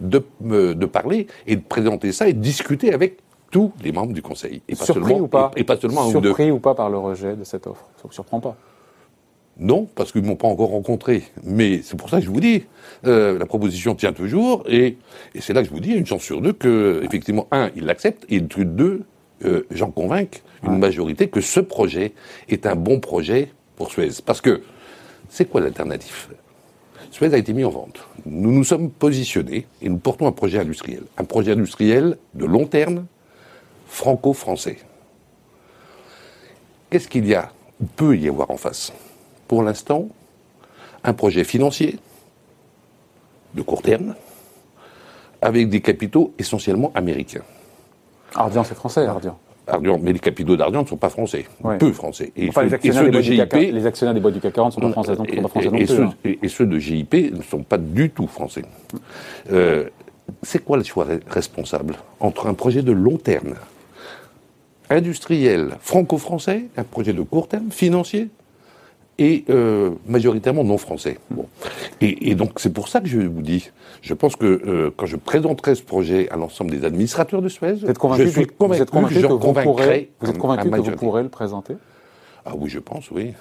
de, 0.00 0.22
de 0.40 0.86
parler 0.86 1.26
et 1.46 1.56
de 1.56 1.62
présenter 1.62 2.12
ça 2.12 2.28
et 2.28 2.32
de 2.32 2.40
discuter 2.40 2.92
avec 2.92 3.18
tous 3.50 3.72
les 3.82 3.92
membres 3.92 4.12
du 4.12 4.22
Conseil. 4.22 4.62
Et 4.68 4.76
pas 4.76 4.84
Surpris 4.84 5.04
seulement, 5.04 5.24
ou 5.24 5.26
pas 5.26 5.50
et, 5.56 5.64
pas 5.64 5.76
seulement 5.76 6.02
un 6.02 6.10
Surpris 6.10 6.50
ou, 6.50 6.58
pas 6.58 6.74
par 6.74 6.90
le 6.90 6.98
rejet 6.98 7.34
de 7.34 7.44
cette 7.44 7.66
offre? 7.66 7.84
Ça 7.96 8.02
ne 8.04 8.08
vous 8.08 8.14
surprend 8.14 8.40
pas? 8.40 8.56
Non, 9.58 9.88
parce 9.94 10.12
qu'ils 10.12 10.22
ne 10.22 10.28
m'ont 10.28 10.36
pas 10.36 10.48
encore 10.48 10.70
rencontré. 10.70 11.24
Mais 11.42 11.82
c'est 11.82 11.96
pour 11.96 12.08
ça 12.08 12.18
que 12.18 12.24
je 12.24 12.30
vous 12.30 12.40
dis, 12.40 12.64
euh, 13.06 13.38
la 13.38 13.46
proposition 13.46 13.94
tient 13.94 14.12
toujours, 14.12 14.62
et, 14.66 14.96
et 15.34 15.40
c'est 15.40 15.52
là 15.52 15.62
que 15.62 15.68
je 15.68 15.72
vous 15.72 15.80
dis, 15.80 15.88
il 15.88 15.92
y 15.92 15.96
a 15.96 15.98
une 15.98 16.06
chance 16.06 16.22
sur 16.22 16.40
deux 16.40 16.52
que, 16.52 17.02
effectivement, 17.04 17.46
un, 17.50 17.70
ils 17.76 17.84
l'acceptent, 17.84 18.24
et 18.30 18.40
deux, 18.40 19.02
euh, 19.44 19.66
j'en 19.70 19.90
convainc 19.90 20.42
une 20.62 20.78
majorité 20.78 21.28
que 21.28 21.40
ce 21.40 21.60
projet 21.60 22.12
est 22.48 22.66
un 22.66 22.76
bon 22.76 23.00
projet 23.00 23.52
pour 23.76 23.90
Suez. 23.90 24.10
Parce 24.24 24.40
que, 24.40 24.62
c'est 25.28 25.46
quoi 25.46 25.60
l'alternative 25.60 26.28
Suez 27.10 27.32
a 27.34 27.38
été 27.38 27.52
mis 27.52 27.64
en 27.64 27.70
vente. 27.70 28.06
Nous 28.26 28.52
nous 28.52 28.64
sommes 28.64 28.90
positionnés 28.90 29.66
et 29.82 29.88
nous 29.88 29.98
portons 29.98 30.26
un 30.26 30.32
projet 30.32 30.58
industriel. 30.58 31.02
Un 31.16 31.24
projet 31.24 31.52
industriel 31.52 32.18
de 32.34 32.44
long 32.44 32.66
terme, 32.66 33.06
franco-français. 33.88 34.78
Qu'est-ce 36.90 37.08
qu'il 37.08 37.26
y 37.26 37.34
a, 37.34 37.52
ou 37.80 37.86
peut 37.86 38.16
y 38.16 38.28
avoir 38.28 38.50
en 38.50 38.56
face? 38.56 38.92
Pour 39.48 39.62
l'instant, 39.62 40.08
un 41.02 41.12
projet 41.12 41.44
financier 41.44 41.98
de 43.54 43.62
court 43.62 43.82
terme, 43.82 44.14
avec 45.42 45.68
des 45.68 45.80
capitaux 45.80 46.34
essentiellement 46.38 46.92
américains. 46.94 47.42
Ardian, 48.34 48.64
c'est 48.64 48.74
français, 48.74 49.06
Ardian. 49.06 49.38
Ardian, 49.66 49.98
mais 50.02 50.12
les 50.12 50.18
capitaux 50.18 50.56
d'Ardian 50.56 50.82
ne 50.82 50.86
sont 50.86 50.96
pas 50.96 51.10
français, 51.10 51.46
peu 51.78 51.92
français. 51.92 52.32
Et, 52.36 52.50
ceux, 52.50 52.62
les, 52.62 52.74
actionnaires 52.74 53.10
de 53.10 53.20
GIP, 53.20 53.52
les 53.52 53.86
actionnaires 53.86 54.14
des 54.14 54.20
boîtes 54.20 54.34
du 54.34 54.40
CAC 54.40 54.54
40 54.54 54.76
ne 54.76 54.80
sont 54.80 54.80
pas 54.88 54.92
français, 54.92 55.16
non, 55.16 55.24
et, 55.76 55.86
ceux, 55.86 56.02
hein. 56.02 56.14
et, 56.24 56.48
ceux, 56.48 56.66
de 56.66 56.78
GIP 56.78 57.36
ne 57.36 57.42
sont 57.42 57.62
pas 57.62 57.78
du 57.78 58.10
tout 58.10 58.26
français. 58.26 58.64
Euh, 59.52 59.88
c'est 60.42 60.64
quoi 60.64 60.76
le 60.76 60.84
choix 60.84 61.06
responsable 61.28 61.94
entre 62.20 62.46
un 62.46 62.54
projet 62.54 62.82
de 62.82 62.92
long 62.92 63.16
terme, 63.16 63.54
industriel, 64.88 65.76
franco-français, 65.80 66.64
un 66.76 66.84
projet 66.84 67.12
de 67.12 67.22
court 67.22 67.48
terme, 67.48 67.70
financier, 67.70 68.28
et 69.20 69.44
euh, 69.50 69.90
majoritairement 70.08 70.64
non 70.64 70.78
français. 70.78 71.18
Bon. 71.30 71.46
Et, 72.00 72.34
donc 72.34 72.52
c'est 72.56 72.72
pour 72.72 72.88
ça 72.88 73.00
que 73.00 73.06
je 73.06 73.20
vous 73.20 73.42
dis, 73.42 73.70
je 74.00 74.14
pense 74.14 74.34
que 74.34 74.46
euh, 74.46 74.90
quand 74.96 75.06
je 75.06 75.16
présenterai 75.16 75.74
ce 75.74 75.82
projet 75.82 76.28
à 76.30 76.36
l'ensemble 76.36 76.70
des 76.70 76.84
administrateurs 76.86 77.42
de 77.42 77.48
Suez, 77.48 77.74
vous 77.74 77.90
êtes 77.90 77.98
convaincu 77.98 78.24
je 78.24 78.28
suis 78.30 78.46
que, 78.46 78.52
convaincu, 78.54 78.78
vous 78.78 78.82
êtes 78.82 78.90
convaincu 78.90 79.20
que, 79.20 79.26
vous 79.26 79.38
pourrez, 79.38 80.10
vous 80.20 80.30
êtes 80.30 80.38
convaincu 80.38 80.70
que 80.70 80.76
vous 80.76 80.96
pourrez 80.96 81.22
le 81.22 81.28
présenter? 81.28 81.74
Ah 82.46 82.52
oui, 82.56 82.70
je 82.70 82.78
pense, 82.78 83.10
oui. 83.10 83.34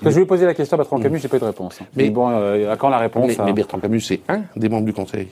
je 0.00 0.08
vais 0.08 0.24
poser 0.24 0.46
la 0.46 0.54
question 0.54 0.76
à 0.76 0.78
Bertrand 0.78 1.00
Camus, 1.00 1.18
j'ai 1.18 1.28
pas 1.28 1.38
eu 1.38 1.40
de 1.40 1.46
réponse. 1.46 1.80
Mais, 1.96 2.08
bon, 2.08 2.30
euh, 2.30 2.72
à 2.72 2.76
quand 2.76 2.88
la 2.88 2.98
réponse 2.98 3.32
Mais, 3.44 3.52
Bertrand 3.52 3.80
Camus, 3.80 4.00
c'est 4.00 4.20
un 4.28 4.42
des 4.54 4.68
membres 4.68 4.86
du 4.86 4.92
Conseil. 4.92 5.28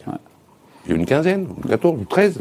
Il 0.86 0.90
y 0.90 0.94
a 0.94 0.96
une 0.96 1.06
quinzaine, 1.06 1.46
ou 1.46 1.68
14, 1.68 2.00
ou 2.00 2.04
13. 2.04 2.40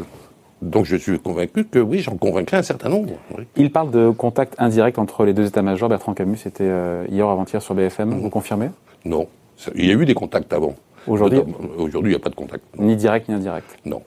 Donc 0.64 0.86
je 0.86 0.96
suis 0.96 1.18
convaincu 1.18 1.64
que 1.64 1.78
oui, 1.78 1.98
j'en 1.98 2.16
convaincrai 2.16 2.56
un 2.56 2.62
certain 2.62 2.88
nombre. 2.88 3.12
Il 3.56 3.70
parle 3.70 3.90
de 3.90 4.10
contact 4.10 4.54
indirect 4.58 4.98
entre 4.98 5.24
les 5.24 5.34
deux 5.34 5.46
états-majors. 5.46 5.90
Bertrand 5.90 6.14
Camus, 6.14 6.38
c'était 6.38 6.64
euh, 6.64 7.04
hier 7.10 7.28
avant-hier 7.28 7.60
sur 7.60 7.74
BFM. 7.74 8.18
Vous 8.20 8.30
confirmez? 8.30 8.70
Non. 9.04 9.26
Il 9.74 9.86
y 9.86 9.90
a 9.90 9.94
eu 9.94 10.06
des 10.06 10.14
contacts 10.14 10.52
avant. 10.52 10.74
Aujourd'hui? 11.06 11.40
Aujourd'hui, 11.76 12.12
il 12.12 12.16
n'y 12.16 12.20
a 12.20 12.24
pas 12.24 12.30
de 12.30 12.34
contact. 12.34 12.64
Ni 12.78 12.96
direct 12.96 13.28
ni 13.28 13.34
indirect? 13.34 13.76
Non. 13.84 14.02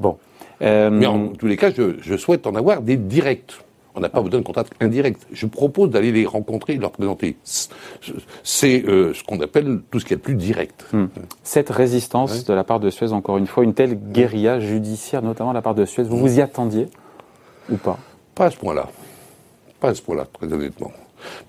Bon. 0.00 0.16
Euh, 0.62 0.90
Mais 0.90 1.06
en 1.06 1.28
tous 1.28 1.46
les 1.46 1.58
cas, 1.58 1.70
je, 1.70 2.16
souhaite 2.16 2.46
en 2.46 2.54
avoir 2.54 2.80
des 2.80 2.96
directs. 2.96 3.60
On 3.94 4.00
n'a 4.00 4.08
pas 4.08 4.22
besoin 4.22 4.40
de 4.40 4.44
contact 4.44 4.72
indirect. 4.80 5.26
Je 5.32 5.46
propose 5.46 5.90
d'aller 5.90 6.12
les 6.12 6.24
rencontrer 6.24 6.74
et 6.74 6.76
leur 6.78 6.92
présenter. 6.92 7.36
C'est 8.42 8.84
euh, 8.86 9.12
ce 9.12 9.22
qu'on 9.22 9.38
appelle 9.40 9.80
tout 9.90 10.00
ce 10.00 10.06
qui 10.06 10.14
est 10.14 10.18
plus 10.18 10.34
direct. 10.34 10.86
Hmm. 10.92 11.06
Cette 11.42 11.68
résistance 11.68 12.44
de 12.44 12.54
la 12.54 12.64
part 12.64 12.80
de 12.80 12.88
Suez, 12.88 13.12
encore 13.12 13.36
une 13.36 13.46
fois, 13.46 13.64
une 13.64 13.74
telle 13.74 13.94
guérilla 13.94 14.60
judiciaire, 14.60 15.22
notamment 15.22 15.50
de 15.50 15.56
la 15.56 15.62
part 15.62 15.74
de 15.74 15.84
Suez, 15.84 16.04
vous 16.04 16.16
vous 16.16 16.38
y 16.38 16.40
attendiez 16.40 16.88
ou 17.70 17.76
pas? 17.76 17.98
Pas 18.34 18.46
à 18.46 18.50
ce 18.50 18.56
point-là. 18.56 18.88
Pas 19.78 19.90
à 19.90 19.94
ce 19.94 20.02
point-là, 20.02 20.26
très 20.32 20.50
honnêtement. 20.50 20.92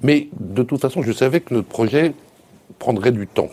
Mais 0.02 0.28
de 0.40 0.64
toute 0.64 0.82
façon, 0.82 1.02
je 1.02 1.12
savais 1.12 1.40
que 1.40 1.54
notre 1.54 1.68
projet 1.68 2.14
prendrait 2.78 3.12
du 3.12 3.28
temps. 3.28 3.50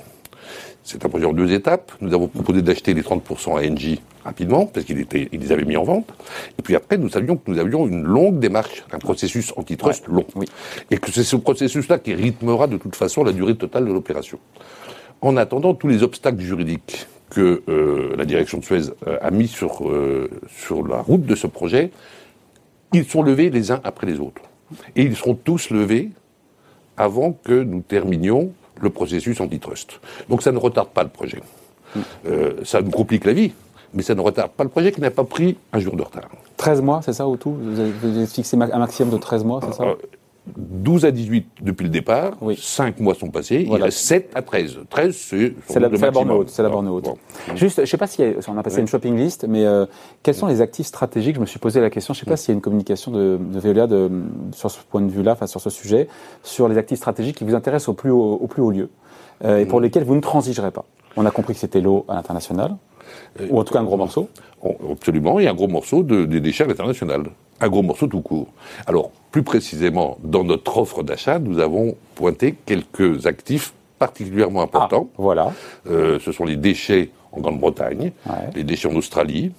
C'est 0.90 1.04
un 1.04 1.09
projet 1.09 1.25
en 1.25 1.32
deux 1.32 1.52
étapes. 1.52 1.92
Nous 2.00 2.12
avons 2.14 2.26
proposé 2.26 2.62
d'acheter 2.62 2.94
les 2.94 3.02
30% 3.02 3.56
à 3.56 3.70
Engie 3.70 4.00
rapidement, 4.25 4.66
parce 4.66 4.85
qu'ils 4.85 5.06
les 5.06 5.52
avaient 5.52 5.64
mis 5.64 5.76
en 5.76 5.85
vente. 5.85 6.12
Et 6.59 6.62
puis 6.62 6.75
après, 6.75 6.99
nous 6.99 7.09
savions 7.09 7.37
que 7.37 7.49
nous 7.49 7.61
avions 7.61 7.87
une 7.87 8.02
longue 8.02 8.40
démarche, 8.40 8.85
un 8.90 8.99
processus 8.99 9.52
antitrust 9.56 10.09
long. 10.09 10.26
Et 10.90 10.99
que 10.99 11.12
c'est 11.12 11.23
ce 11.23 11.37
processus-là 11.37 12.00
qui 12.00 12.12
rythmera 12.12 12.66
de 12.66 12.76
toute 12.76 12.97
façon 12.97 13.23
la 13.23 13.30
durée 13.30 13.54
totale 13.54 13.87
de 13.87 13.92
l'opération. 13.92 14.40
En 15.20 15.37
attendant, 15.37 15.75
tous 15.75 15.87
les 15.87 16.02
obstacles 16.02 16.40
juridiques 16.40 17.06
que 17.30 17.62
euh, 17.68 18.16
la 18.16 18.25
direction 18.25 18.59
de 18.59 18.64
Suez 18.64 18.90
euh, 19.06 19.16
a 19.23 19.30
mis 19.30 19.47
sur, 19.47 19.88
euh, 19.88 20.28
sur 20.49 20.85
la 20.85 21.02
route 21.02 21.25
de 21.25 21.37
ce 21.37 21.47
projet, 21.47 21.92
ils 22.92 23.04
sont 23.04 23.23
levés 23.23 23.50
les 23.50 23.70
uns 23.70 23.80
après 23.85 24.09
les 24.09 24.18
autres. 24.18 24.42
Et 24.97 25.02
ils 25.02 25.14
seront 25.14 25.37
tous 25.37 25.70
levés 25.70 26.11
avant 26.97 27.30
que 27.30 27.62
nous 27.62 27.80
terminions 27.80 28.52
le 28.80 28.90
processus 28.90 29.40
antitrust. 29.40 30.00
Donc 30.28 30.42
ça 30.42 30.52
ne 30.52 30.58
retarde 30.58 30.88
pas 30.88 31.02
le 31.02 31.08
projet. 31.08 31.42
Euh, 32.26 32.52
ça 32.64 32.80
nous 32.80 32.90
complique 32.90 33.25
la 33.25 33.32
vie, 33.32 33.52
mais 33.94 34.02
ça 34.02 34.14
ne 34.14 34.20
retarde 34.20 34.52
pas 34.52 34.64
le 34.64 34.70
projet 34.70 34.92
qui 34.92 35.00
n'a 35.00 35.10
pas 35.10 35.25
pris 35.25 35.56
un 35.72 35.80
jour 35.80 35.96
de 35.96 36.02
retard. 36.02 36.28
13 36.56 36.82
mois, 36.82 37.00
c'est 37.02 37.12
ça 37.12 37.26
au 37.26 37.37
tout? 37.37 37.56
Vous 37.60 37.80
avez 37.80 38.26
fixé 38.26 38.56
un 38.56 38.78
maximum 38.78 39.12
de 39.12 39.18
13 39.18 39.44
mois, 39.44 39.60
c'est 39.64 39.75
ça? 39.75 39.84
12 40.56 41.04
à 41.04 41.11
18 41.11 41.47
depuis 41.62 41.85
le 41.85 41.90
départ, 41.90 42.37
oui. 42.40 42.59
5 42.61 43.00
mois 43.00 43.14
sont 43.14 43.28
passés, 43.30 43.66
il 43.68 43.82
reste 43.82 43.99
7 43.99 44.32
à 44.35 44.42
13. 44.42 44.78
13, 44.88 45.14
c'est 45.14 45.54
la, 45.78 45.88
la 45.88 46.11
borne 46.11 46.30
haute. 46.30 46.49
C'est 46.49 46.62
la 46.62 46.68
borne 46.68 46.88
haute. 46.88 47.09
Juste, 47.54 47.76
je 47.76 47.82
ne 47.82 47.87
sais 47.87 47.97
pas 47.97 48.06
si 48.06 48.23
on 48.49 48.56
a 48.56 48.62
passé 48.62 48.80
une 48.80 48.88
shopping 48.88 49.16
list, 49.16 49.47
mais 49.49 49.64
euh, 49.64 49.87
quels 50.23 50.35
sont 50.35 50.47
les 50.47 50.61
actifs 50.61 50.87
stratégiques? 50.87 51.37
Je 51.37 51.40
me 51.40 51.47
suis 51.47 51.59
posé 51.59 51.80
la 51.80 51.90
question, 51.90 52.14
je 52.14 52.20
ne 52.20 52.25
sais 52.25 52.30
pas 52.30 52.37
s'il 52.37 52.49
y 52.49 52.52
a 52.52 52.54
une 52.54 52.61
communication 52.61 53.11
de, 53.12 53.38
de 53.40 53.61
Veolia 53.61 53.87
de, 53.87 54.11
sur 54.52 54.70
ce 54.70 54.78
point 54.90 55.02
de 55.02 55.11
vue-là, 55.11 55.32
enfin 55.32 55.47
sur 55.47 55.61
ce 55.61 55.70
sujet, 55.70 56.09
sur 56.42 56.68
les 56.68 56.78
actifs 56.78 56.99
stratégiques 56.99 57.37
qui 57.37 57.44
vous 57.44 57.54
intéressent 57.54 57.90
au 57.90 57.94
plus 57.94 58.11
haut, 58.11 58.38
au 58.40 58.47
plus 58.47 58.62
haut 58.62 58.70
lieu 58.70 58.90
euh, 59.44 59.59
et 59.59 59.66
pour 59.66 59.80
lesquels 59.80 60.04
vous 60.04 60.16
ne 60.16 60.20
transigerez 60.20 60.70
pas. 60.70 60.85
On 61.16 61.26
a 61.26 61.30
compris 61.30 61.54
que 61.54 61.61
c'était 61.61 61.80
l'eau 61.80 62.04
à 62.09 62.14
l'international, 62.14 62.76
euh, 63.40 63.47
ou 63.50 63.59
en 63.59 63.64
tout 63.64 63.73
cas 63.73 63.80
un 63.80 63.85
gros 63.85 63.97
morceau. 63.97 64.28
Absolument, 64.90 65.38
il 65.38 65.44
y 65.44 65.49
a 65.49 65.50
un 65.50 65.54
gros 65.54 65.68
morceau 65.68 66.02
de, 66.02 66.25
des 66.25 66.40
déchets 66.40 66.64
à 66.64 66.66
l'international. 66.66 67.25
Un 67.60 67.68
gros 67.68 67.82
morceau 67.82 68.06
tout 68.06 68.20
court. 68.22 68.48
Alors, 68.86 69.10
plus 69.30 69.42
précisément, 69.42 70.18
dans 70.24 70.44
notre 70.44 70.78
offre 70.78 71.02
d'achat, 71.02 71.38
nous 71.38 71.58
avons 71.58 71.94
pointé 72.14 72.54
quelques 72.66 73.26
actifs 73.26 73.74
particulièrement 73.98 74.62
importants. 74.62 75.08
Ah, 75.12 75.16
voilà. 75.18 75.52
Euh, 75.88 76.18
ce 76.20 76.32
sont 76.32 76.44
les 76.44 76.56
déchets 76.56 77.10
en 77.32 77.40
Grande-Bretagne, 77.40 78.12
les 78.54 78.64
déchets 78.64 78.88
en 78.88 78.96
Australie, 78.96 79.52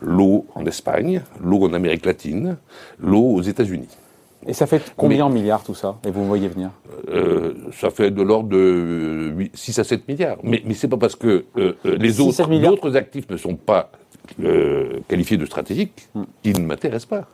l'eau 0.00 0.46
en 0.54 0.64
Espagne, 0.66 1.22
l'eau 1.40 1.64
en 1.68 1.72
Amérique 1.74 2.06
latine, 2.06 2.56
l'eau 2.98 3.34
aux 3.34 3.42
États-Unis. 3.42 3.88
Et 4.46 4.54
ça 4.54 4.66
fait 4.66 4.92
combien 4.96 5.26
en 5.26 5.30
milliards 5.30 5.62
tout 5.62 5.74
ça? 5.74 5.98
Et 6.04 6.10
vous 6.10 6.26
voyez 6.26 6.48
venir? 6.48 6.70
Euh, 7.08 7.54
Ça 7.72 7.90
fait 7.90 8.10
de 8.10 8.22
l'ordre 8.22 8.48
de 8.48 9.32
6 9.54 9.78
à 9.78 9.84
7 9.84 10.08
milliards. 10.08 10.38
Mais, 10.42 10.62
mais 10.64 10.74
c'est 10.74 10.88
pas 10.88 10.96
parce 10.96 11.14
que 11.14 11.44
euh, 11.56 11.74
les 11.84 12.20
autres, 12.20 12.68
autres 12.68 12.96
actifs 12.96 13.28
ne 13.30 13.36
sont 13.36 13.54
pas 13.54 13.92
euh, 14.42 15.00
qualifiés 15.08 15.36
de 15.36 15.46
stratégiques 15.46 16.08
hmm. 16.14 16.22
qu'ils 16.42 16.60
ne 16.60 16.66
m'intéressent 16.66 17.06
pas. 17.06 17.26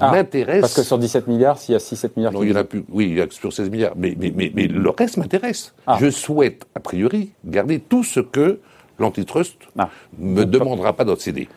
Ah, 0.00 0.12
m'intéresse. 0.12 0.60
Parce 0.60 0.74
que 0.74 0.82
sur 0.82 0.98
17 0.98 1.26
milliards, 1.26 1.58
s'il 1.58 1.72
y 1.72 1.76
a 1.76 1.78
6-7 1.78 2.10
milliards. 2.16 2.32
Non, 2.32 2.42
il 2.42 2.50
y 2.50 2.52
en 2.52 2.56
a 2.56 2.64
plus. 2.64 2.84
Oui, 2.88 3.06
il 3.06 3.18
y 3.18 3.20
a 3.20 3.26
sur 3.30 3.52
16 3.52 3.70
milliards. 3.70 3.94
Mais, 3.96 4.14
mais, 4.18 4.32
mais, 4.34 4.52
mais 4.54 4.68
le 4.68 4.90
reste 4.90 5.16
m'intéresse. 5.16 5.74
Ah. 5.86 5.98
Je 6.00 6.10
souhaite, 6.10 6.66
a 6.74 6.80
priori, 6.80 7.30
garder 7.44 7.80
tout 7.80 8.04
ce 8.04 8.20
que 8.20 8.60
l'antitrust 8.98 9.56
ne 9.76 9.82
ah. 9.82 9.90
me 10.18 10.44
demandera 10.44 10.92
pas 10.92 11.04
d'en 11.04 11.16
céder. 11.16 11.48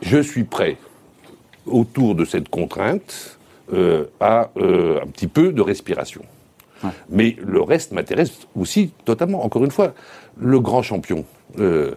Je 0.00 0.18
suis 0.18 0.44
prêt, 0.44 0.76
autour 1.66 2.14
de 2.14 2.24
cette 2.24 2.48
contrainte, 2.48 3.38
euh, 3.72 4.06
à 4.20 4.50
euh, 4.58 5.00
un 5.02 5.06
petit 5.06 5.28
peu 5.28 5.52
de 5.52 5.62
respiration. 5.62 6.22
Mais 7.08 7.36
le 7.40 7.62
reste 7.62 7.92
m'intéresse 7.92 8.32
aussi 8.56 8.92
totalement. 9.04 9.44
Encore 9.44 9.64
une 9.64 9.70
fois, 9.70 9.94
le 10.36 10.58
grand 10.58 10.82
champion, 10.82 11.24
euh, 11.58 11.94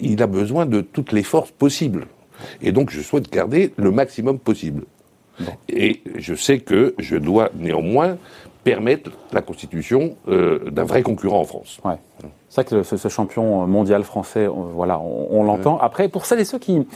il 0.00 0.22
a 0.22 0.26
besoin 0.26 0.66
de 0.66 0.80
toutes 0.80 1.12
les 1.12 1.22
forces 1.22 1.50
possibles. 1.50 2.06
Et 2.62 2.72
donc, 2.72 2.90
je 2.90 3.00
souhaite 3.00 3.30
garder 3.30 3.72
le 3.76 3.90
maximum 3.90 4.38
possible. 4.38 4.84
Et 5.68 6.02
je 6.16 6.34
sais 6.34 6.58
que 6.58 6.94
je 6.98 7.16
dois 7.16 7.50
néanmoins 7.56 8.16
permettre 8.64 9.12
la 9.32 9.40
constitution 9.40 10.16
d'un 10.26 10.84
vrai 10.84 11.02
concurrent 11.02 11.40
en 11.40 11.44
France. 11.44 11.80
Ouais. 11.84 11.94
C'est 12.48 12.62
vrai 12.62 12.82
que 12.82 12.82
ce, 12.82 13.08
champion 13.08 13.66
mondial 13.66 14.02
français, 14.02 14.48
voilà, 14.48 15.00
on, 15.00 15.44
l'entend. 15.44 15.78
Après, 15.78 16.08
pour 16.08 16.26
celles 16.26 16.40
et 16.40 16.44
ceux 16.44 16.58
qui 16.58 16.86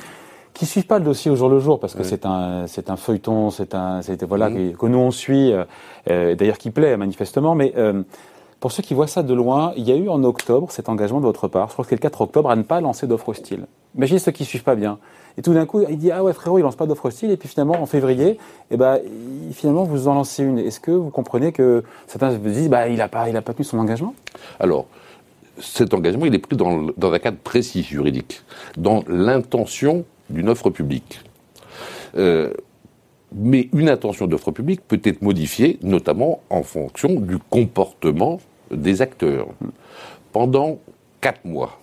qui 0.55 0.67
suivent 0.67 0.87
pas 0.87 0.99
le 0.99 1.05
dossier 1.05 1.31
au 1.31 1.37
jour 1.37 1.49
le 1.49 1.59
jour 1.61 1.81
parce 1.81 1.95
que 1.95 2.03
c'est 2.03 2.27
un 2.27 2.67
c'est 2.67 2.91
un 2.91 2.97
feuilleton, 2.97 3.51
c'est 3.51 3.75
un 3.75 4.03
c'était 4.03 4.27
voilà 4.27 4.51
mmh. 4.51 4.77
que, 4.77 4.87
nous 4.87 4.99
on 4.99 5.11
suit, 5.11 5.53
euh, 5.53 5.65
euh, 6.11 6.35
d'ailleurs 6.35 6.59
qui 6.59 6.71
plaît 6.71 6.97
manifestement, 6.97 7.55
mais 7.55 7.73
euh, 7.77 8.03
pour 8.63 8.71
ceux 8.71 8.85
qui 8.85 8.95
voient 8.95 9.09
ça 9.09 9.25
de 9.25 9.35
loin, 9.35 9.73
il 9.77 9.83
y 9.83 9.91
a 9.91 9.97
eu 9.97 10.09
en 10.09 10.23
octobre 10.23 10.71
cet 10.71 10.89
engagement 10.89 11.19
de 11.19 11.25
votre 11.25 11.49
part, 11.49 11.67
je 11.67 11.73
crois 11.73 11.85
que 11.85 11.89
c'est 11.89 11.97
le 11.97 12.01
4 12.01 12.21
octobre, 12.21 12.49
à 12.49 12.55
ne 12.55 12.63
pas 12.63 12.81
lancer 12.81 13.09
d'offre 13.09 13.31
hostile. 13.31 13.67
Imaginez 13.97 14.21
ceux 14.21 14.31
qui 14.31 14.45
suivent 14.45 14.63
pas 14.63 14.77
bien. 14.77 15.01
Et 15.37 15.43
tout 15.43 15.53
d'un 15.53 15.67
coup, 15.67 15.83
il 15.91 15.99
dit 15.99 16.13
ah 16.13 16.23
ouais 16.23 16.33
frérot, 16.33 16.61
il 16.61 16.63
lance 16.63 16.77
pas 16.77 16.87
d'offre 16.87 17.07
hostile 17.07 17.33
et 17.33 17.37
puis 17.37 17.49
finalement 17.49 17.83
en 17.83 17.87
février, 17.87 18.39
eh 18.71 18.77
ben 18.77 19.01
finalement 19.51 19.83
vous 19.83 20.07
en 20.07 20.15
lancez 20.15 20.45
une. 20.45 20.61
Est-ce 20.61 20.79
que 20.79 20.93
vous 20.93 21.11
comprenez 21.11 21.51
que 21.51 21.83
certains 22.07 22.31
vous 22.31 22.51
disent 22.51 22.69
bah 22.69 22.89
il 22.89 23.01
a 23.01 23.09
pas 23.09 23.25
pas 23.25 23.53
tenu 23.53 23.65
son 23.65 23.81
engagement? 23.81 24.15
Alors 24.61 24.87
cet 25.59 25.93
engagement, 25.93 26.27
il 26.27 26.35
est 26.37 26.39
pris 26.39 26.57
dans, 26.57 26.87
dans 26.97 27.13
un 27.13 27.19
cadre 27.19 27.39
précis 27.39 27.83
juridique, 27.83 28.43
dans 28.77 29.03
l'intention 29.09 30.05
d'une 30.31 30.49
offre 30.49 30.71
publique. 30.71 31.21
Euh, 32.17 32.53
mais 33.35 33.69
une 33.73 33.89
intention 33.89 34.29
d'offre 34.29 34.53
publique 34.53 34.83
peut 34.87 35.01
être 35.03 35.21
modifiée, 35.21 35.81
notamment 35.83 36.43
en 36.49 36.63
fonction 36.63 37.19
du 37.19 37.39
comportement 37.39 38.39
des 38.73 39.03
acteurs. 39.03 39.49
Pendant 40.33 40.79
quatre 41.21 41.45
mois, 41.45 41.79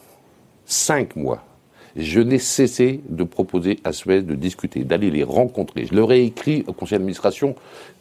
cinq 0.66 1.16
mois, 1.16 1.44
je 1.96 2.20
n'ai 2.20 2.40
cessé 2.40 3.02
de 3.10 3.24
proposer 3.24 3.80
à 3.84 3.92
Suez 3.92 4.22
de 4.22 4.36
discuter, 4.36 4.84
d'aller 4.84 5.12
les 5.12 5.24
rencontrer. 5.24 5.86
Je 5.86 5.96
leur 5.96 6.12
ai 6.12 6.24
écrit 6.24 6.64
au 6.68 6.74
conseil 6.74 6.98
d'administration 6.98 7.56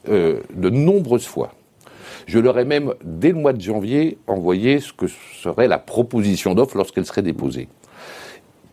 euh, 0.09 0.41
de 0.55 0.71
nombreuses 0.71 1.27
fois. 1.27 1.55
Je 2.27 2.39
leur 2.39 2.59
ai 2.59 2.65
même, 2.65 2.95
dès 3.05 3.29
le 3.29 3.37
mois 3.37 3.53
de 3.53 3.61
janvier, 3.61 4.19
envoyé 4.27 4.81
ce 4.81 4.93
que 4.93 5.07
serait 5.07 5.69
la 5.69 5.79
proposition 5.79 6.55
d'offre 6.55 6.77
lorsqu'elle 6.77 7.07
serait 7.07 7.23
déposée 7.23 7.69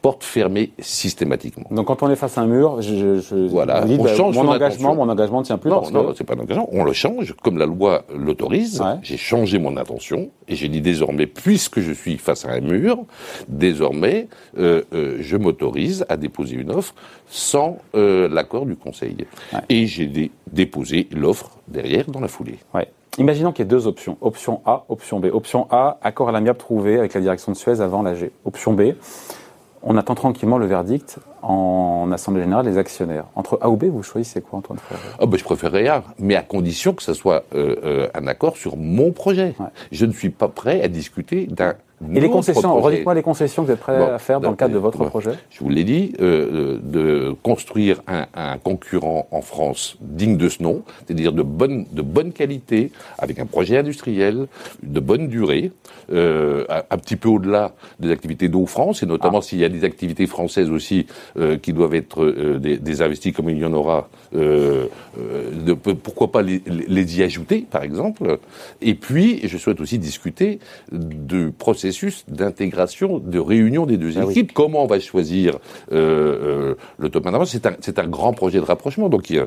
porte 0.06 0.24
fermée 0.24 0.70
systématiquement. 0.78 1.66
Donc 1.72 1.88
quand 1.88 2.04
on 2.04 2.12
est 2.12 2.16
face 2.16 2.38
à 2.38 2.42
un 2.42 2.46
mur, 2.46 2.80
je, 2.80 3.20
je 3.20 3.36
voilà, 3.48 3.84
on 3.88 4.04
bah, 4.04 4.16
change 4.16 4.36
mon 4.36 4.48
engagement, 4.50 4.94
mon 4.94 5.10
engagement 5.10 5.40
ne 5.40 5.46
tient 5.46 5.58
plus. 5.58 5.72
Non, 5.72 5.90
non, 5.90 6.14
c'est 6.16 6.24
pas 6.24 6.36
un 6.36 6.40
engagement. 6.40 6.70
On 6.72 6.84
le 6.84 6.94
change 6.94 7.34
comme 7.42 7.58
la 7.58 7.66
loi 7.66 8.04
l'autorise. 8.16 8.84
J'ai 9.02 9.18
changé 9.18 9.58
mon 9.58 9.78
intention 9.78 10.30
et 10.48 10.56
j'ai 10.56 10.70
dit 10.70 10.82
désormais, 10.82 11.26
puisque 11.26 11.80
je 11.80 11.92
suis 11.92 12.20
face 12.20 12.46
à 12.46 12.52
un 12.52 12.60
mur, 12.60 13.00
désormais, 13.48 14.28
euh, 14.60 14.84
euh, 14.94 15.18
je 15.22 15.38
m'autorise 15.38 16.06
à 16.08 16.18
déposer 16.18 16.56
une 16.56 16.70
offre 16.70 16.94
sans 17.28 17.80
euh, 17.96 18.30
l'accord 18.30 18.68
du 18.68 18.76
Conseil. 18.76 19.26
Et 19.70 19.88
j'ai 19.88 20.30
déposé 20.52 21.08
l'offre 21.14 21.58
derrière 21.68 22.06
dans 22.12 22.20
la 22.20 22.28
foulée. 22.28 22.60
Ouais. 22.76 22.88
Imaginons 23.18 23.52
qu'il 23.52 23.66
y 23.66 23.68
ait 23.68 23.70
deux 23.70 23.88
options. 23.88 24.18
Option 24.22 24.62
A, 24.68 24.86
option 24.88 25.20
B. 25.20 25.30
Option 25.34 25.66
A, 25.72 25.98
accord 26.04 26.30
à 26.30 26.32
l'amiable 26.32 26.60
trouvé 26.60 27.00
avec 27.00 27.16
la 27.16 27.22
direction 27.22 27.52
de 27.52 27.58
Suez 27.58 27.82
avant 27.82 28.04
l'AG. 28.04 28.30
Option 28.44 28.74
B, 28.74 28.94
on 29.86 29.98
attend 29.98 30.16
tranquillement 30.16 30.58
le 30.58 30.66
verdict 30.66 31.20
en 31.44 32.10
Assemblée 32.12 32.42
Générale 32.42 32.66
des 32.66 32.78
actionnaires. 32.78 33.26
Entre 33.36 33.60
A 33.62 33.70
ou 33.70 33.78
B, 33.78 33.86
vous 33.86 34.02
choisissez 34.02 34.42
quoi, 34.42 34.60
Antoine 34.60 34.80
ah 35.20 35.26
ben, 35.28 35.38
Je 35.38 35.44
préférerais 35.44 35.88
A, 35.88 36.04
mais 36.18 36.36
à 36.36 36.42
condition 36.42 36.94
que 36.94 37.04
ce 37.04 37.14
soit 37.14 37.44
euh, 37.54 37.76
euh, 37.84 38.10
un 38.16 38.26
accord 38.26 38.58
sur 38.58 38.78
mon 38.78 39.12
projet. 39.12 39.56
Je 39.92 40.06
ne 40.06 40.12
suis 40.12 40.32
pas 40.32 40.48
prêt 40.48 40.82
à 40.82 40.88
discuter 40.88 41.46
d'un 41.46 41.76
et 42.14 42.20
les 42.20 42.30
concessions, 42.30 42.82
redites-moi 42.82 43.14
les 43.14 43.22
concessions 43.22 43.64
que 43.64 43.68
vous 43.68 43.74
êtes 43.74 43.80
prêt 43.80 43.96
à 43.96 44.20
faire 44.20 44.42
dans 44.42 44.50
le 44.50 44.56
cadre 44.56 44.74
de 44.74 44.80
votre 44.80 45.06
projet 45.06 45.32
Je 45.50 45.60
vous 45.60 45.70
l'ai 45.70 45.84
dit, 45.84 46.14
euh, 46.20 46.78
de 46.84 47.34
construire 47.42 48.02
un, 48.08 48.26
un, 48.34 48.58
concurrent 48.58 49.28
en 49.32 49.42
France 49.42 49.98
digne 50.02 50.36
de 50.36 50.50
ce 50.50 50.62
nom, 50.62 50.84
c'est-à-dire 51.06 51.32
de 51.32 51.42
bonne, 51.42 51.86
de 51.92 52.02
bonne 52.02 52.34
qualité, 52.34 52.92
avec 53.18 53.40
un 53.40 53.46
projet 53.46 53.78
industriel, 53.78 54.48
de 54.84 55.00
bonne 55.00 55.28
durée, 55.28 55.72
euh, 56.12 56.66
un, 56.70 56.98
petit 56.98 57.16
peu 57.16 57.30
au-delà 57.30 57.74
des 58.00 58.12
activités 58.12 58.50
d'eau 58.50 58.66
France, 58.66 59.02
et 59.02 59.06
notamment 59.06 59.40
ah. 59.40 59.42
s'il 59.42 59.60
y 59.60 59.66
a 59.66 59.70
des 59.70 59.86
activités 59.86 60.28
françaises 60.28 60.70
aussi 60.70 61.08
euh, 61.38 61.58
qui 61.58 61.72
doivent 61.72 61.96
être 61.96 62.24
euh, 62.24 62.60
des, 62.60 62.78
des, 62.78 63.02
investis 63.02 63.34
comme 63.34 63.50
il 63.50 63.58
y 63.58 63.66
en 63.66 63.74
aura, 63.74 64.10
euh, 64.36 64.88
de, 65.66 65.74
pourquoi 65.74 66.32
pas 66.32 66.42
les, 66.42 66.62
les, 66.88 67.20
y 67.20 67.24
ajouter, 67.24 67.66
par 67.70 67.84
exemple. 67.84 68.40
Et 68.82 68.96
puis, 68.96 69.40
je 69.48 69.58
souhaite 69.58 69.80
aussi 69.80 69.98
discuter 69.98 70.60
du 70.92 71.52
processus 71.58 71.85
processus 71.86 72.26
d'intégration, 72.28 73.20
de 73.20 73.40
réunion 73.40 73.86
des 73.86 73.98
deux 73.98 74.18
équipes. 74.18 74.54
Comment 74.54 74.84
on 74.84 74.88
va 74.88 75.00
choisir 75.00 75.60
le 75.92 76.76
top 77.12 77.26
management? 77.26 77.46
C'est 77.82 78.00
un, 78.00 78.04
un 78.04 78.08
grand 78.08 78.34
projet 78.34 78.60
de 78.60 78.66
rapprochement. 78.66 79.10
Donc 79.10 79.30
il 79.30 79.38
y 79.38 79.40
a 79.40 79.46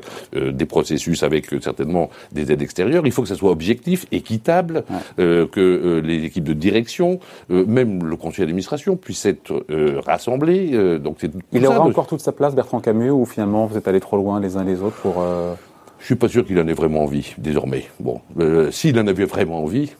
des 0.51 0.65
processus 0.65 1.23
avec 1.23 1.47
certainement 1.61 2.09
des 2.31 2.51
aides 2.51 2.61
extérieures. 2.61 3.05
Il 3.05 3.11
faut 3.11 3.21
que 3.21 3.27
ça 3.27 3.35
soit 3.35 3.51
objectif, 3.51 4.05
équitable, 4.11 4.83
que 5.17 6.01
les 6.03 6.23
équipes 6.23 6.45
de 6.45 6.53
direction, 6.53 7.19
même 7.49 8.03
le 8.03 8.15
conseil 8.15 8.45
d'administration 8.45 8.95
puissent 8.95 9.25
être 9.25 9.65
rassemblés. 10.05 10.99
donc 10.99 11.17
c'est 11.19 11.31
il 11.51 11.65
aura 11.65 11.81
encore 11.81 12.07
toute 12.07 12.21
sa 12.21 12.31
place, 12.31 12.55
Bertrand 12.55 12.79
Camus, 12.79 13.11
ou 13.11 13.25
finalement 13.25 13.65
vous 13.65 13.77
êtes 13.77 13.87
allés 13.87 13.99
trop 13.99 14.17
loin 14.17 14.39
les 14.39 14.55
uns 14.57 14.63
les 14.63 14.81
autres 14.81 14.97
pour. 14.97 15.15
Euh... 15.19 15.53
Je 15.99 16.05
suis 16.05 16.15
pas 16.15 16.29
sûr 16.29 16.45
qu'il 16.45 16.57
en 16.59 16.67
ait 16.67 16.73
vraiment 16.73 17.03
envie 17.03 17.33
désormais. 17.37 17.85
Bon, 17.99 18.21
euh, 18.39 18.71
s'il 18.71 18.97
en 18.97 19.07
avait 19.07 19.25
vraiment 19.25 19.61
envie, 19.63 19.91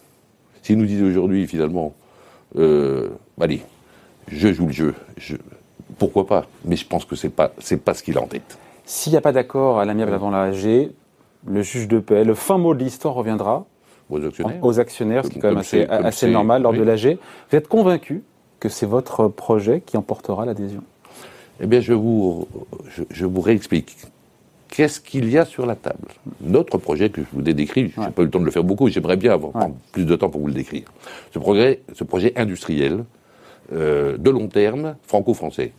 s'il 0.61 0.77
nous 0.77 0.85
disait 0.85 1.03
aujourd'hui 1.03 1.45
finalement, 1.45 1.93
euh, 2.57 3.09
allez, 3.39 3.61
je 4.27 4.53
joue 4.53 4.67
le 4.67 4.73
jeu, 4.73 4.95
je, 5.17 5.35
pourquoi 5.97 6.25
pas 6.25 6.45
Mais 6.65 6.75
je 6.75 6.85
pense 6.85 7.05
que 7.05 7.15
c'est 7.15 7.29
pas 7.29 7.51
c'est 7.59 7.81
pas 7.81 7.93
ce 7.93 8.03
qu'il 8.03 8.17
a 8.17 8.21
en 8.21 8.27
tête. 8.27 8.57
S'il 8.85 9.11
n'y 9.11 9.17
a 9.17 9.21
pas 9.21 9.31
d'accord 9.31 9.79
à 9.79 9.85
l'amiable 9.85 10.13
avant 10.13 10.31
la 10.31 10.43
AG, 10.43 10.89
le 11.47 11.61
juge 11.61 11.87
de 11.87 11.99
paix, 11.99 12.23
le 12.23 12.33
fin 12.33 12.57
mot 12.57 12.73
de 12.73 12.83
l'histoire 12.83 13.13
reviendra 13.13 13.65
aux 14.09 14.25
actionnaires, 14.25 14.57
aux 14.63 14.79
actionnaires 14.79 15.25
ce 15.25 15.29
qui 15.29 15.37
est 15.37 15.41
quand 15.41 15.49
même 15.49 15.57
assez, 15.57 15.83
assez 15.85 16.29
normal 16.29 16.63
lors 16.63 16.73
de 16.73 16.81
l'AG. 16.81 17.17
Vous 17.49 17.57
êtes 17.57 17.67
convaincu 17.67 18.23
que 18.59 18.69
c'est 18.69 18.85
votre 18.85 19.27
projet 19.27 19.81
qui 19.81 19.97
emportera 19.97 20.45
l'adhésion? 20.45 20.83
Eh 21.61 21.67
bien, 21.67 21.81
je 21.81 21.93
vous, 21.93 22.47
je, 23.09 23.25
vous 23.25 23.41
réexplique. 23.41 23.97
Qu'est-ce 24.69 24.99
qu'il 24.99 25.29
y 25.29 25.37
a 25.37 25.45
sur 25.45 25.65
la 25.65 25.75
table? 25.75 26.07
Notre 26.41 26.77
projet 26.77 27.09
que 27.09 27.21
je 27.21 27.27
vous 27.33 27.47
ai 27.49 27.53
décrit, 27.53 27.91
je 27.95 27.99
n'ai 27.99 28.11
pas 28.11 28.21
eu 28.21 28.25
le 28.25 28.31
temps 28.31 28.39
de 28.39 28.45
le 28.45 28.51
faire 28.51 28.63
beaucoup, 28.63 28.87
j'aimerais 28.87 29.17
bien 29.17 29.33
avoir 29.33 29.53
plus 29.91 30.05
de 30.05 30.15
temps 30.15 30.29
pour 30.29 30.41
vous 30.41 30.47
le 30.47 30.53
décrire. 30.53 30.83
Ce 31.33 31.39
projet, 31.39 31.81
ce 31.93 32.03
projet 32.03 32.33
industriel, 32.35 33.03
euh, 33.73 34.17
de 34.17 34.29
long 34.29 34.47
terme, 34.47 34.95
franco-français. 35.03 35.73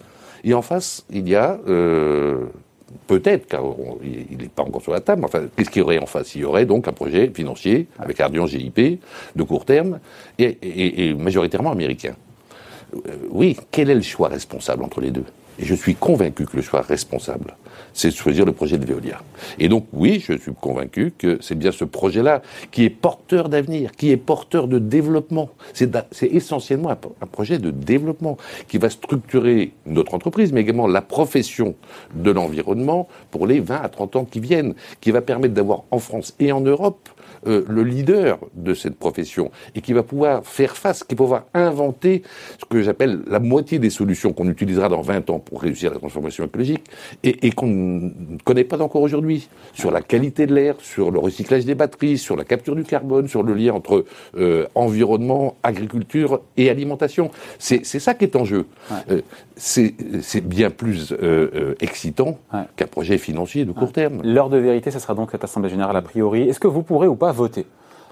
Et 0.45 0.55
en 0.55 0.63
face, 0.63 1.05
il 1.11 1.29
y 1.29 1.37
a, 1.37 1.59
euh, 1.69 2.47
peut-être, 3.07 3.47
car 3.47 3.63
il 4.03 4.39
n'est 4.39 4.49
pas 4.49 4.65
encore 4.65 4.83
sur 4.83 4.93
la 4.93 5.01
table, 5.01 5.25
enfin, 5.25 5.45
qu'est-ce 5.57 5.71
qu'il 5.71 5.81
y 5.81 5.85
aurait 5.85 5.99
en 5.99 6.07
face? 6.07 6.35
Il 6.35 6.41
y 6.41 6.45
aurait 6.45 6.67
donc 6.67 6.89
un 6.89 6.93
projet 6.93 7.31
financier 7.33 7.87
avec 7.99 8.21
Ardian 8.21 8.47
GIP, 8.47 9.01
de 9.37 9.43
court 9.45 9.65
terme, 9.65 10.01
et, 10.39 10.59
et 11.09 11.15
majoritairement 11.15 11.71
américain. 11.71 12.15
Euh, 12.95 12.99
oui, 13.31 13.57
quel 13.71 13.89
est 13.91 13.95
le 13.95 14.03
choix 14.03 14.29
responsable 14.29 14.83
entre 14.83 15.01
les 15.01 15.11
deux? 15.11 15.25
Et 15.61 15.67
je 15.67 15.75
suis 15.75 15.95
convaincu 15.95 16.47
que 16.47 16.57
le 16.57 16.63
choix 16.63 16.81
responsable, 16.81 17.57
c'est 17.93 18.09
de 18.09 18.15
choisir 18.15 18.47
le 18.47 18.53
projet 18.53 18.79
de 18.79 18.87
Veolia. 18.87 19.21
Et 19.59 19.69
donc, 19.69 19.87
oui, 19.93 20.25
je 20.27 20.33
suis 20.33 20.53
convaincu 20.59 21.13
que 21.17 21.39
c'est 21.43 21.55
bien 21.55 21.71
ce 21.71 21.85
projet-là 21.85 22.41
qui 22.71 22.85
est 22.85 22.91
porteur 22.91 23.49
d'avenir, 23.49 23.93
qui 23.93 24.11
est 24.11 24.17
porteur 24.17 24.69
de 24.69 24.79
développement. 24.79 25.51
C'est 25.75 25.93
essentiellement 26.33 26.91
un, 26.91 27.27
projet 27.27 27.59
de 27.59 27.71
développement 27.71 28.39
qui 28.69 28.79
va 28.79 28.89
structurer 28.89 29.73
notre 29.87 30.15
entreprise, 30.15 30.53
mais 30.53 30.63
également 30.63 30.87
la 30.87 31.03
profession 31.03 31.75
de 32.15 32.31
l'environnement 32.31 33.09
pour 33.31 33.47
les 33.47 33.61
20 33.61 33.77
à 33.77 33.89
30 33.89 34.17
ans 34.17 34.25
qui 34.25 34.41
viennent, 34.41 34.75
qui 35.01 35.11
va 35.11 35.21
permettre 35.21 35.55
d'avoir 35.55 35.83
en 35.91 35.99
France 35.99 36.35
et 36.41 36.53
en 36.53 36.61
Europe 36.61 37.09
euh, 37.47 37.65
le 37.69 37.83
leader 37.83 38.39
de 38.55 38.75
cette 38.75 38.97
profession 38.97 39.51
et 39.75 39.81
qui 39.81 39.93
va 39.93 40.03
pouvoir 40.03 40.45
faire 40.45 40.77
face, 40.77 41.05
qui 41.05 41.15
va 41.15 41.19
pouvoir 41.19 41.45
inventer 41.55 42.23
ce 42.59 42.65
que 42.65 42.83
j'appelle 42.83 43.21
la 43.27 43.41
moitié 43.41 43.79
des 43.79 43.91
solutions 43.91 44.33
qu'on 44.33 44.49
utilisera 44.49 44.89
dans 44.89 45.01
20 45.01 45.31
ans 45.31 45.39
pour 45.39 45.63
réussir 45.63 45.93
la 45.93 45.99
transformation 45.99 46.45
écologique 46.45 46.85
et, 47.23 47.47
et 47.47 47.51
qu'on 47.53 47.67
ne 47.67 48.39
connaît 48.45 48.65
pas 48.65 48.81
encore 48.81 49.03
aujourd'hui 49.03 49.49
sur 49.75 49.91
la 49.91 50.03
qualité 50.03 50.47
de 50.47 50.55
l'air, 50.55 50.75
sur 50.81 51.11
le 51.11 51.19
recyclage 51.19 51.65
des 51.65 51.75
batteries, 51.75 52.19
sur 52.19 52.37
la 52.37 52.45
capture 52.45 52.77
du 52.77 52.85
carbone, 52.85 53.29
sur 53.29 53.43
le 53.43 53.55
lien 53.55 53.73
entre 53.73 54.05
euh, 54.37 54.67
environnement, 54.75 55.57
agriculture 55.63 56.41
et 56.57 56.71
alimentation. 56.71 57.31
C'est 57.59 57.85
ça 57.85 58.15
qui 58.15 58.25
est 58.25 58.37
en 58.37 58.45
jeu. 58.45 58.67
Euh, 59.11 59.21
c'est 59.61 60.41
bien 60.43 60.71
plus 60.71 61.15
excitant 61.81 62.39
qu'un 62.77 62.87
projet 62.87 63.19
financier 63.19 63.65
de 63.65 63.73
court 63.73 63.93
terme. 63.93 64.23
L'heure 64.25 64.49
de 64.49 64.57
vérité, 64.57 64.91
ce 64.91 64.99
sera 64.99 65.15
donc 65.15 65.31
cette 65.33 65.45
Assemblée 65.45 65.69
Générale 65.69 65.97
a 65.97 66.03
priori. 66.03 66.49
Est-ce 66.49 66.61
que 66.61 66.67
vous 66.67 66.83
pourrez 66.83 67.07
ou 67.07 67.15
pas 67.15 67.33
voter 67.33 67.67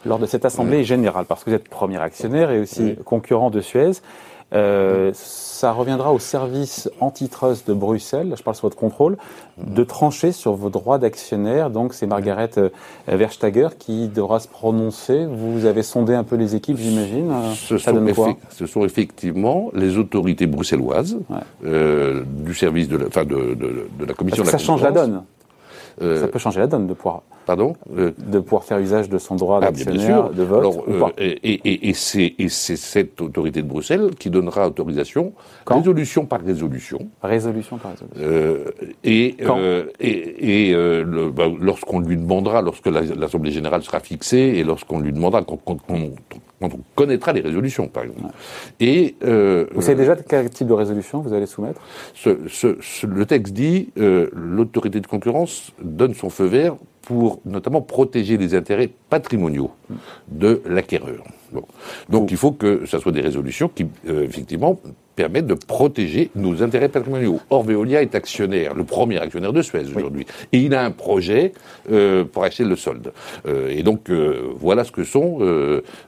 lors 0.06 0.18
de 0.18 0.26
cette 0.26 0.44
assemblée 0.44 0.84
générale, 0.84 1.24
parce 1.26 1.42
que 1.42 1.50
vous 1.50 1.56
êtes 1.56 1.68
premier 1.68 1.98
actionnaire 1.98 2.50
et 2.50 2.61
aussi 2.61 2.96
concurrent 3.04 3.50
de 3.50 3.61
Suez. 3.61 3.92
Euh, 4.54 5.11
ça 5.14 5.72
reviendra 5.72 6.12
au 6.12 6.18
service 6.18 6.88
antitrust 7.00 7.68
de 7.68 7.74
Bruxelles, 7.74 8.32
je 8.37 8.42
parle 8.42 8.56
sur 8.56 8.66
votre 8.66 8.76
contrôle, 8.76 9.18
de 9.58 9.84
trancher 9.84 10.32
sur 10.32 10.52
vos 10.52 10.70
droits 10.70 10.98
d'actionnaire. 10.98 11.68
Donc 11.68 11.92
c'est 11.92 12.06
Margaret 12.06 12.50
euh, 12.56 12.70
Verstager 13.06 13.68
qui 13.78 14.08
devra 14.08 14.40
se 14.40 14.48
prononcer. 14.48 15.26
Vous 15.26 15.66
avez 15.66 15.82
sondé 15.82 16.14
un 16.14 16.24
peu 16.24 16.37
les 16.37 16.54
équipes, 16.54 16.78
j'imagine. 16.78 17.30
Ce, 17.54 17.76
ce, 17.76 18.66
sont 18.66 18.84
effectivement 18.84 19.70
les 19.74 19.98
autorités 19.98 20.46
bruxelloises 20.46 21.18
euh, 21.64 22.22
du 22.26 22.54
service 22.54 22.88
de 22.88 22.96
la, 22.96 23.06
enfin 23.06 23.24
de, 23.24 23.54
de, 23.54 23.88
de 23.98 24.04
la 24.04 24.14
commission 24.14 24.44
de 24.44 24.48
la 24.48 24.52
Ça 24.52 24.58
change 24.58 24.82
la 24.82 24.92
donne. 24.92 25.24
Euh, 26.00 26.20
ça 26.20 26.28
peut 26.28 26.38
changer 26.38 26.61
la 26.61 26.66
donne 26.66 26.87
de 26.87 26.94
pouvoir. 26.94 27.22
Pardon 27.48 27.76
euh, 27.96 28.11
De 28.18 28.40
pouvoir 28.40 28.64
faire 28.64 28.78
usage 28.78 29.08
de 29.08 29.16
son 29.16 29.34
droit 29.34 29.61
ah, 29.62 29.70
d'actionnaire, 29.70 30.28
de 30.28 30.42
vote. 30.42 30.58
Alors, 30.58 30.84
euh, 30.87 31.08
et, 31.18 31.88
et 31.88 31.94
c'est 31.94 32.76
cette 32.76 33.22
autorité 33.22 33.62
de 33.62 33.66
Bruxelles 33.66 34.11
qui 34.18 34.28
donnera 34.28 34.66
autorisation, 34.66 35.32
résolution 35.66 36.26
par 36.26 36.42
résolution. 36.42 37.08
Résolution 37.22 37.78
par 37.78 37.92
résolution. 37.92 38.70
et 39.02 39.34
et, 39.98 40.74
bah, 41.34 41.44
lorsqu'on 41.58 42.00
lui 42.00 42.18
demandera, 42.18 42.61
lorsque 42.61 42.87
l'Assemblée 42.87 43.50
générale 43.50 43.82
sera 43.82 44.00
fixée, 44.00 44.52
et 44.56 44.62
lorsqu'on 44.62 45.00
lui 45.00 45.14
demandera, 45.14 45.42
quand, 45.42 45.58
on 45.88 46.70
connaîtra 46.94 47.32
les 47.32 47.40
résolutions, 47.40 47.88
par 47.88 48.02
exemple. 48.02 48.34
Et 48.78 49.14
vous 49.22 49.80
savez 49.80 49.94
déjà 49.94 50.16
quel 50.16 50.50
type 50.50 50.66
de 50.66 50.74
résolution 50.74 51.22
vous 51.22 51.32
allez 51.32 51.46
soumettre? 51.46 51.80
Le 52.26 53.24
texte 53.24 53.54
dit 53.54 53.88
l'autorité 53.96 55.00
de 55.00 55.06
concurrence 55.06 55.72
donne 55.82 56.12
son 56.12 56.28
feu 56.28 56.44
vert 56.44 56.76
pour 57.08 57.40
notamment 57.46 57.80
protéger 57.80 58.36
les 58.36 58.54
intérêts 58.54 58.90
patrimoniaux 59.08 59.70
de 60.30 60.60
l'acquéreur. 60.66 61.24
Donc 62.10 62.30
il 62.30 62.36
faut 62.36 62.52
que 62.52 62.84
ce 62.84 62.98
soit 62.98 63.12
des 63.12 63.22
résolutions 63.22 63.70
qui, 63.74 63.86
euh, 64.06 64.24
effectivement, 64.24 64.78
permettent 65.16 65.46
de 65.46 65.54
protéger 65.54 66.30
nos 66.34 66.62
intérêts 66.62 66.90
patrimoniaux. 66.90 67.40
Or, 67.48 67.62
Veolia 67.62 68.02
est 68.02 68.14
actionnaire, 68.14 68.74
le 68.74 68.84
premier 68.84 69.18
actionnaire 69.18 69.54
de 69.54 69.62
Suez 69.62 69.86
aujourd'hui. 69.96 70.26
Et 70.52 70.58
il 70.58 70.74
a 70.74 70.84
un 70.84 70.90
projet 70.90 71.54
euh, 71.90 72.24
pour 72.24 72.44
acheter 72.44 72.64
le 72.64 72.76
solde. 72.76 73.14
Euh, 73.46 73.70
et 73.70 73.82
donc, 73.82 74.10
voilà 74.10 74.84
ce 74.84 74.92
que 74.92 75.02
sont 75.02 75.38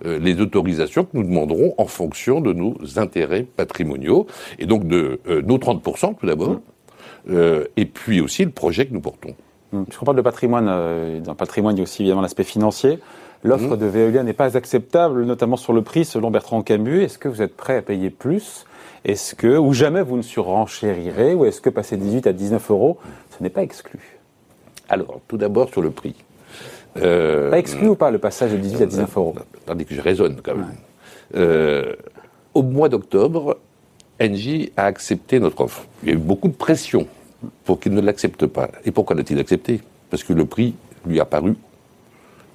les 0.04 0.38
autorisations 0.38 1.04
que 1.04 1.16
nous 1.16 1.24
demanderons 1.24 1.74
en 1.78 1.86
fonction 1.86 2.42
de 2.42 2.52
nos 2.52 2.76
intérêts 2.96 3.46
patrimoniaux. 3.56 4.26
Et 4.58 4.66
donc, 4.66 4.86
de 4.86 5.18
nos 5.26 5.56
30% 5.56 6.16
tout 6.20 6.26
d'abord, 6.26 6.60
et 7.30 7.86
puis 7.86 8.20
aussi 8.20 8.44
le 8.44 8.50
projet 8.50 8.84
que 8.84 8.92
nous 8.92 9.00
portons. 9.00 9.34
Hmm. 9.72 9.85
Je 9.90 9.98
parle 9.98 10.16
de 10.16 10.22
patrimoine. 10.22 10.66
Euh, 10.68 11.20
dans 11.20 11.33
le 11.33 11.37
patrimoine, 11.37 11.76
il 11.76 11.78
y 11.78 11.83
a 11.83 11.85
aussi 11.85 12.02
évidemment 12.02 12.22
l'aspect 12.22 12.44
financier. 12.44 12.98
L'offre 13.42 13.76
hmm. 13.76 13.78
de 13.78 13.87
Veolia 13.87 14.22
n'est 14.22 14.33
pas 14.33 14.56
acceptable, 14.56 15.24
notamment 15.24 15.56
sur 15.56 15.72
le 15.72 15.83
prix, 15.83 16.04
selon 16.04 16.30
Bertrand 16.30 16.62
Camus. 16.62 17.02
Est-ce 17.02 17.18
que 17.18 17.28
vous 17.28 17.42
êtes 17.42 17.56
prêt 17.56 17.76
à 17.76 17.83
payer 17.83 18.11
plus? 18.11 18.66
Est-ce 19.04 19.35
que, 19.35 19.56
ou 19.56 19.72
jamais 19.72 20.02
vous 20.02 20.16
ne 20.16 20.22
surenchérirez 20.22 21.35
Ou 21.35 21.46
est-ce 21.46 21.61
que 21.61 21.70
passer 21.70 21.96
18 21.96 22.26
à 22.26 22.33
19 22.33 22.70
euros, 22.70 22.98
ce 23.37 23.42
n'est 23.42 23.50
pas 23.50 23.62
exclu? 23.62 24.18
Alors, 24.88 25.20
tout 25.26 25.38
d'abord 25.38 25.70
sur 25.70 25.80
le 25.80 25.90
prix. 25.90 26.14
Euh, 26.98 27.50
pas 27.50 27.59
exclu 27.59 27.88
ou 27.88 27.94
pas 27.94 28.11
le 28.11 28.18
passage 28.18 28.50
de 28.52 28.56
18 28.56 28.83
à 28.83 28.87
19 28.87 29.16
euros? 29.16 29.35
Tandis 29.64 29.87
que 29.87 29.94
je 29.94 30.00
raisonne 30.00 30.40
quand 30.42 30.54
même. 30.54 30.74
Euh, 31.37 31.94
au 32.52 32.62
mois 32.62 32.88
d'octobre, 32.88 33.56
Engie 34.20 34.72
a 34.76 34.85
accepté 34.85 35.38
notre 35.38 35.62
offre. 35.62 35.87
Il 36.02 36.09
y 36.09 36.12
a 36.12 36.14
eu 36.14 36.18
beaucoup 36.18 36.48
de 36.48 36.54
pression 36.54 37.06
pour 37.64 37.81
qu'il 37.81 37.92
ne 37.94 38.00
l'accepte 38.00 38.46
pas. 38.46 38.70
Et 38.85 38.90
pourquoi 38.90 39.16
l'a-t-il 39.16 39.38
accepté? 39.38 39.81
Parce 40.11 40.24
que 40.24 40.33
le 40.33 40.44
prix 40.44 40.74
lui 41.07 41.20
a 41.20 41.24
paru 41.24 41.55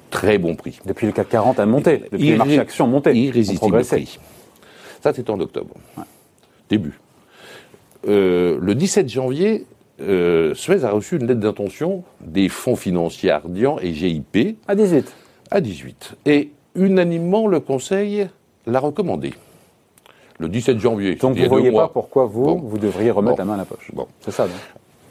très 0.10 0.38
bon 0.38 0.56
prix. 0.56 0.80
Depuis 0.86 1.08
le 1.08 1.12
CAC 1.12 1.30
40 1.30 1.60
a 1.60 1.66
monté, 1.66 2.04
depuis 2.12 2.30
les 2.30 2.38
marchés 2.38 2.60
actions 2.60 2.86
ont 2.86 2.90
monté. 2.90 3.14
Irrésistible 3.14 3.84
prix. 3.84 4.20
Ça, 5.02 5.14
c'était 5.14 5.30
en 5.30 5.40
octobre. 5.40 5.76
Début. 6.70 7.00
Euh, 8.08 8.58
le 8.62 8.76
17 8.76 9.10
janvier, 9.10 9.66
euh, 10.02 10.54
Suez 10.54 10.84
a 10.84 10.92
reçu 10.92 11.18
une 11.18 11.28
lettre 11.28 11.40
d'intention 11.40 12.04
des 12.22 12.50
fonds 12.50 12.76
financiers 12.76 13.32
Ardian 13.32 13.78
et 13.80 13.94
GIP. 13.94 14.58
À 14.68 14.76
18. 14.76 15.14
À 15.52 15.62
18. 15.62 16.16
Et 16.26 16.52
unanimement, 16.76 17.48
le 17.48 17.60
Conseil 17.60 18.28
l'a 18.66 18.80
recommandé 18.80 19.34
le 20.40 20.50
17 20.50 20.80
janvier. 20.80 21.16
Donc 21.16 21.36
vous 21.38 21.44
ne 21.44 21.48
voyez 21.48 21.72
pas 21.72 21.88
pourquoi 21.88 22.26
vous, 22.26 22.58
vous 22.58 22.78
devriez 22.78 23.12
remettre 23.12 23.38
la 23.38 23.46
main 23.46 23.54
à 23.54 23.58
la 23.58 23.66
poche. 23.66 23.92
Bon. 23.94 24.08
C'est 24.22 24.32
ça, 24.32 24.46
non 24.46 24.54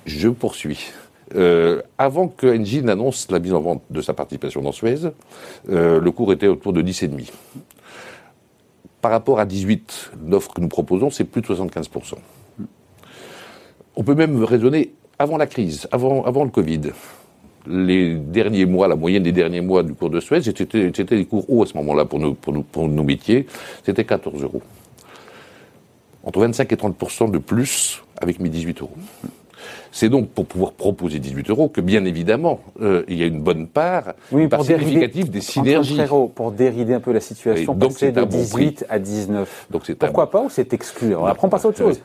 Je 0.06 0.28
poursuis. 0.28 0.92
Euh, 1.34 1.80
avant 1.96 2.28
que 2.28 2.46
Engie 2.46 2.82
n'annonce 2.82 3.30
la 3.30 3.38
mise 3.38 3.54
en 3.54 3.60
vente 3.60 3.82
de 3.90 4.00
sa 4.02 4.12
participation 4.12 4.60
dans 4.60 4.72
Suez, 4.72 4.96
euh, 5.70 6.00
le 6.00 6.10
cours 6.10 6.32
était 6.32 6.46
autour 6.46 6.72
de 6.72 6.82
10,5. 6.82 7.30
Par 9.00 9.10
rapport 9.10 9.40
à 9.40 9.46
18, 9.46 10.12
l'offre 10.26 10.52
que 10.52 10.60
nous 10.60 10.68
proposons, 10.68 11.10
c'est 11.10 11.24
plus 11.24 11.40
de 11.40 11.46
75%. 11.46 12.14
On 13.96 14.02
peut 14.02 14.14
même 14.14 14.42
raisonner 14.44 14.92
avant 15.18 15.36
la 15.36 15.46
crise, 15.46 15.88
avant, 15.92 16.24
avant 16.24 16.44
le 16.44 16.50
Covid. 16.50 16.80
les 17.66 18.14
derniers 18.14 18.66
mois, 18.66 18.88
la 18.88 18.96
moyenne 18.96 19.22
des 19.22 19.32
derniers 19.32 19.62
mois 19.62 19.82
du 19.82 19.94
cours 19.94 20.10
de 20.10 20.20
Suez, 20.20 20.42
c'était 20.42 20.92
des 21.16 21.24
cours 21.24 21.48
hauts 21.48 21.62
à 21.62 21.66
ce 21.66 21.76
moment-là 21.78 22.04
pour 22.04 22.18
nos 22.88 23.02
métiers, 23.02 23.46
c'était 23.84 24.04
14 24.04 24.42
euros. 24.42 24.62
Entre 26.24 26.40
25 26.40 26.72
et 26.72 26.76
30% 26.76 27.30
de 27.30 27.38
plus 27.38 28.02
avec 28.20 28.40
mes 28.40 28.48
18 28.48 28.80
euros. 28.82 28.96
C'est 29.92 30.08
donc 30.08 30.28
pour 30.30 30.46
pouvoir 30.46 30.72
proposer 30.72 31.18
18 31.20 31.50
euros 31.50 31.68
que, 31.68 31.80
bien 31.80 32.04
évidemment, 32.04 32.60
euh, 32.80 33.04
il 33.08 33.16
y 33.16 33.22
a 33.22 33.26
une 33.26 33.40
bonne 33.40 33.68
part, 33.68 34.14
oui, 34.32 34.48
part 34.48 34.64
significative 34.64 35.30
des 35.30 35.40
synergies. 35.40 35.96
pour 36.34 36.50
dérider 36.50 36.94
un 36.94 37.00
peu 37.00 37.12
la 37.12 37.20
situation, 37.20 37.74
donc 37.74 37.92
passer 37.92 38.12
de 38.12 38.24
18 38.24 38.86
à 38.88 38.98
19. 38.98 39.66
Donc 39.70 39.90
Pourquoi 39.94 40.30
pas 40.30 40.42
ou 40.42 40.50
c'est 40.50 40.72
exclu? 40.72 41.14
On 41.14 41.26
apprend 41.26 41.48
pas 41.48 41.62
à 41.62 41.66
autre 41.66 41.78
chose. 41.78 42.00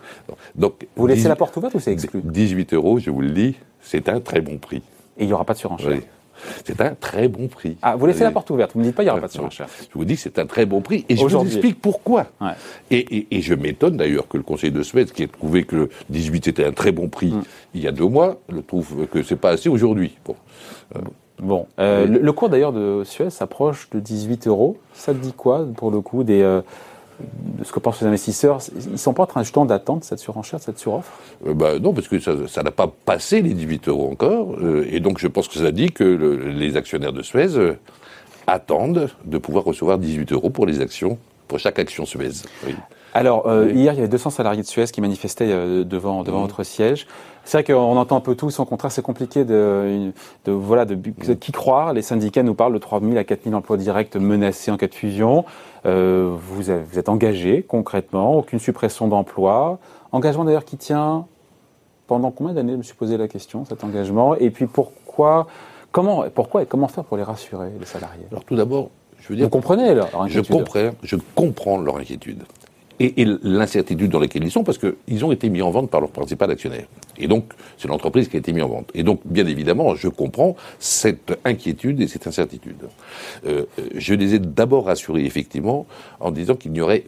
Donc, 0.56 0.88
vous 0.96 1.08
laissez 1.08 1.28
la 1.28 1.36
porte 1.36 1.58
ouverte 1.58 1.76
ou 1.76 1.80
c'est 1.80 1.92
exclu? 1.92 2.22
18 2.24 2.74
euros, 2.74 3.00
je 3.00 3.10
vous 3.10 3.22
le 3.22 3.32
dis, 3.32 3.56
c'est 3.82 4.08
un 4.08 4.20
très 4.20 4.42
bon 4.42 4.58
prix. 4.58 4.84
Et 5.18 5.24
il 5.24 5.28
n'y 5.28 5.34
aura 5.34 5.46
pas 5.46 5.54
de 5.54 5.60
surenchère 5.60 6.00
c'est 6.66 6.80
un 6.82 6.96
très 6.96 7.28
bon 7.28 7.48
prix. 7.48 7.78
Ah, 7.82 7.96
vous 7.96 8.06
laissez 8.06 8.24
la 8.24 8.32
porte 8.32 8.50
ouverte, 8.50 8.72
vous 8.74 8.80
ne 8.80 8.86
me 8.86 8.90
dites 8.90 8.96
pas 8.96 9.04
qu'il 9.04 9.12
n'y 9.12 9.18
aura 9.18 9.28
pas 9.28 9.34
de. 9.34 9.50
Je 9.50 9.94
vous 9.94 10.06
dis 10.06 10.16
que 10.16 10.22
c'est 10.22 10.40
un 10.40 10.46
très 10.46 10.66
bon 10.66 10.82
prix 10.82 11.06
et 11.10 11.16
je 11.16 11.26
vous 11.26 11.46
explique 11.46 11.82
pourquoi. 11.82 12.28
Et, 12.92 13.42
je 13.42 13.54
m'étonne 13.54 13.98
d'ailleurs 13.98 14.28
que 14.28 14.38
le 14.38 14.44
Conseil 14.44 14.72
de 14.72 14.84
Suède, 14.84 15.12
qui 15.12 15.24
a 15.24 15.28
trouvé 15.28 15.64
que 15.64 15.76
le 15.76 15.90
18 16.10 16.48
était 16.50 16.66
un 16.66 16.72
très 16.72 16.92
bon 16.92 17.08
prix 17.08 17.34
il 17.74 17.82
y 17.82 17.88
a 17.88 17.92
deux 17.92 18.08
mois, 18.08 18.40
le 18.50 18.62
trouve 18.62 19.08
que 19.08 19.24
c'est 19.24 19.36
pas 19.36 19.52
assez 19.52 19.70
aujourd'hui. 19.70 20.18
Bon. 20.26 20.36
bon. 21.40 21.68
Euh, 21.80 22.06
le, 22.06 22.32
cours 22.34 22.50
d'ailleurs 22.50 22.74
de 22.74 23.04
Suez 23.06 23.30
s'approche 23.30 23.90
de 23.92 24.00
18 24.00 24.48
euros. 24.48 24.78
Ça 24.94 25.14
te 25.14 25.20
dit 25.20 25.34
quoi 25.34 25.66
pour 25.76 25.92
le 25.92 26.02
coup 26.02 26.24
des, 26.24 26.42
euh, 26.42 26.62
de 27.20 27.64
ce 27.64 27.72
que 27.72 27.80
pensent 27.80 28.02
les 28.02 28.08
investisseurs, 28.08 28.60
ils 28.86 28.92
ne 28.94 28.98
sont 28.98 29.14
pas 29.14 29.24
en 29.24 29.28
train 29.28 29.44
justement 29.44 29.66
d'attendre 29.66 30.04
cette 30.04 30.20
surenchère, 30.20 30.60
cette 30.60 30.80
suroffre? 30.80 31.12
Euh, 31.46 31.54
bah, 31.54 31.80
Non, 31.80 31.94
parce 31.94 32.08
que 32.08 32.20
ça 32.20 32.64
n'a 32.64 32.72
pas 32.72 32.88
passé 32.88 33.42
les 33.42 33.54
18 33.54 33.90
euros 33.90 34.10
encore. 34.12 34.56
Euh, 34.62 34.88
et 34.90 35.00
donc 35.00 35.20
je 35.20 35.28
pense 35.28 35.48
que 35.48 35.56
ça 35.60 35.72
dit 35.72 35.92
que 35.92 36.04
les 36.04 36.78
actionnaires 36.78 37.14
de 37.14 37.22
Suez 37.22 37.58
euh, 37.58 37.78
attendent 38.48 39.10
de 39.26 39.38
pouvoir 39.38 39.64
recevoir 39.66 39.98
18 39.98 40.32
euros 40.32 40.50
pour 40.50 40.66
les 40.66 40.82
actions, 40.82 41.18
pour 41.48 41.60
chaque 41.60 41.80
action 41.80 42.06
Suez. 42.06 42.44
Alors, 43.20 43.46
hier, 43.52 43.94
il 43.94 43.98
y 43.98 44.00
avait 44.00 44.08
200 44.08 44.30
salariés 44.30 44.62
de 44.62 44.68
Suez 44.68 44.86
qui 44.86 45.02
manifestaient 45.02 45.48
devant, 45.84 46.24
devant 46.24 46.40
mmh. 46.40 46.42
votre 46.42 46.64
siège. 46.64 47.06
C'est 47.50 47.58
vrai 47.58 47.74
qu'on 47.74 47.98
entend 47.98 48.18
un 48.18 48.22
peu 48.22 48.36
tout, 48.36 48.52
son 48.52 48.64
contrat, 48.64 48.92
c'est 48.92 49.02
compliqué 49.02 49.44
de, 49.44 50.12
de, 50.46 50.52
voilà, 50.52 50.86
de, 50.86 50.96
qui 51.34 51.52
croire. 51.52 51.94
Les 51.94 52.04
syndicats 52.04 52.44
nous 52.44 52.54
parlent 52.54 52.74
de 52.74 52.78
3 52.78 53.02
000 53.02 53.18
à 53.18 53.24
4 53.24 53.46
000 53.46 53.56
emplois 53.56 53.76
directs 53.76 54.16
menacés 54.16 54.70
en 54.70 54.78
cas 54.78 54.88
de 54.88 54.94
fusion. 54.94 55.46
Euh, 55.86 56.36
vous, 56.38 56.70
êtes 56.70 57.10
engagé 57.10 57.64
concrètement, 57.64 58.36
aucune 58.36 58.60
suppression 58.60 59.08
d'emploi. 59.08 59.80
Engagement 60.12 60.46
d'ailleurs 60.46 60.64
qui 60.64 60.78
tient 60.78 61.26
pendant 62.06 62.32
combien 62.32 62.54
d'années? 62.54 62.74
Je 62.74 62.78
me 62.78 62.84
suis 62.84 62.96
posé 62.96 63.18
la 63.18 63.28
question, 63.28 63.66
cet 63.66 63.84
engagement. 63.84 64.36
Et 64.36 64.52
puis 64.52 64.68
pourquoi, 64.68 65.48
comment, 65.92 66.26
pourquoi 66.34 66.62
et 66.62 66.66
comment 66.68 66.88
faire 66.88 67.04
pour 67.04 67.18
les 67.18 67.24
rassurer, 67.24 67.72
les 67.80 67.86
salariés? 67.88 68.28
Alors 68.32 68.44
tout 68.44 68.56
d'abord, 68.56 68.92
je 69.20 69.30
veux 69.30 69.36
dire. 69.36 69.46
Vous 69.46 69.50
comprenez 69.50 69.96
leur 69.96 70.22
inquiétude 70.22 70.46
Je 70.46 70.54
comprends, 70.54 70.92
je 71.02 71.16
comprends 71.34 71.78
leur 71.80 71.98
inquiétude 71.98 72.44
et, 73.00 73.26
l'incertitude 73.44 74.12
dans 74.12 74.20
laquelle 74.20 74.44
ils 74.44 74.52
sont, 74.52 74.64
parce 74.64 74.78
qu'ils 74.78 75.26
ont 75.26 75.32
été 75.32 75.50
mis 75.50 75.62
en 75.62 75.72
vente 75.72 75.90
par 75.90 76.02
leur 76.02 76.12
principal 76.12 76.52
actionnaire. 76.52 76.86
Et 77.18 77.28
donc, 77.28 77.54
c'est 77.78 77.88
l'entreprise 77.88 78.28
qui 78.28 78.36
a 78.36 78.40
été 78.40 78.54
mise 78.54 78.64
en 78.64 78.70
vente. 78.70 78.92
Et 78.94 79.04
donc, 79.04 79.22
bien 79.26 79.48
évidemment, 79.48 79.96
je 79.96 80.08
comprends 80.08 80.56
cette 80.80 81.38
inquiétude 81.46 82.02
et 82.02 82.08
cette 82.08 82.28
incertitude. 82.28 82.90
Euh, 83.46 83.66
je 83.96 84.14
les 84.14 84.36
ai 84.36 84.40
d'abord 84.40 84.86
rassurés, 84.86 85.26
effectivement, 85.26 85.86
en 86.20 86.32
disant 86.32 86.56
qu'il 86.56 86.72
n'y 86.72 86.82
aurait 86.82 87.06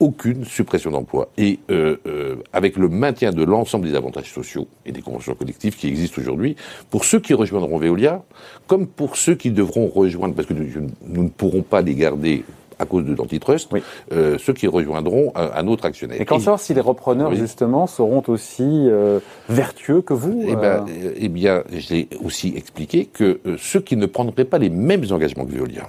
aucune 0.00 0.44
suppression 0.44 0.90
d'emploi. 0.90 1.28
Et 1.38 1.60
euh, 1.70 1.96
euh, 2.06 2.36
avec 2.52 2.76
le 2.76 2.88
maintien 2.88 3.30
de 3.30 3.42
l'ensemble 3.44 3.88
des 3.88 3.94
avantages 3.94 4.32
sociaux 4.32 4.66
et 4.84 4.92
des 4.92 5.02
conventions 5.02 5.34
collectives 5.34 5.76
qui 5.76 5.86
existent 5.86 6.20
aujourd'hui, 6.20 6.56
pour 6.90 7.04
ceux 7.04 7.20
qui 7.20 7.32
rejoindront 7.32 7.78
Veolia, 7.78 8.22
comme 8.66 8.86
pour 8.86 9.16
ceux 9.16 9.34
qui 9.34 9.50
devront 9.50 9.86
rejoindre, 9.86 10.34
parce 10.34 10.48
que 10.48 10.54
nous 10.54 11.22
ne 11.22 11.28
pourrons 11.28 11.62
pas 11.62 11.80
les 11.80 11.94
garder 11.94 12.44
à 12.78 12.86
cause 12.86 13.04
de 13.04 13.14
l'antitrust, 13.14 13.70
euh, 14.12 14.38
ceux 14.38 14.52
qui 14.52 14.66
rejoindront 14.66 15.32
un, 15.34 15.66
autre 15.66 15.84
actionnaire. 15.84 16.20
Et 16.20 16.24
qu'en 16.24 16.38
savoir 16.38 16.60
si 16.60 16.74
les 16.74 16.80
repreneurs, 16.80 17.34
justement, 17.34 17.86
seront 17.86 18.22
aussi 18.28 18.62
euh, 18.64 19.20
vertueux 19.48 20.02
que 20.02 20.14
vous 20.14 20.44
Eh, 20.46 20.56
ben, 20.56 20.86
euh 20.88 21.12
eh 21.16 21.28
bien, 21.28 21.62
j'ai 21.72 22.08
aussi 22.22 22.54
expliqué 22.56 23.06
que 23.06 23.40
ceux 23.58 23.80
qui 23.80 23.96
ne 23.96 24.06
prendraient 24.06 24.44
pas 24.44 24.58
les 24.58 24.70
mêmes 24.70 25.04
engagements 25.10 25.44
que 25.44 25.52
Veolia, 25.52 25.86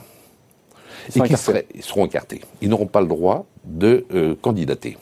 et 1.15 1.21
qui 1.21 1.35
seront 1.81 2.05
écartés. 2.05 2.41
Ils 2.61 2.69
n'auront 2.69 2.87
pas 2.87 3.01
le 3.01 3.07
droit 3.07 3.45
de 3.65 4.05
candidater. 4.41 4.97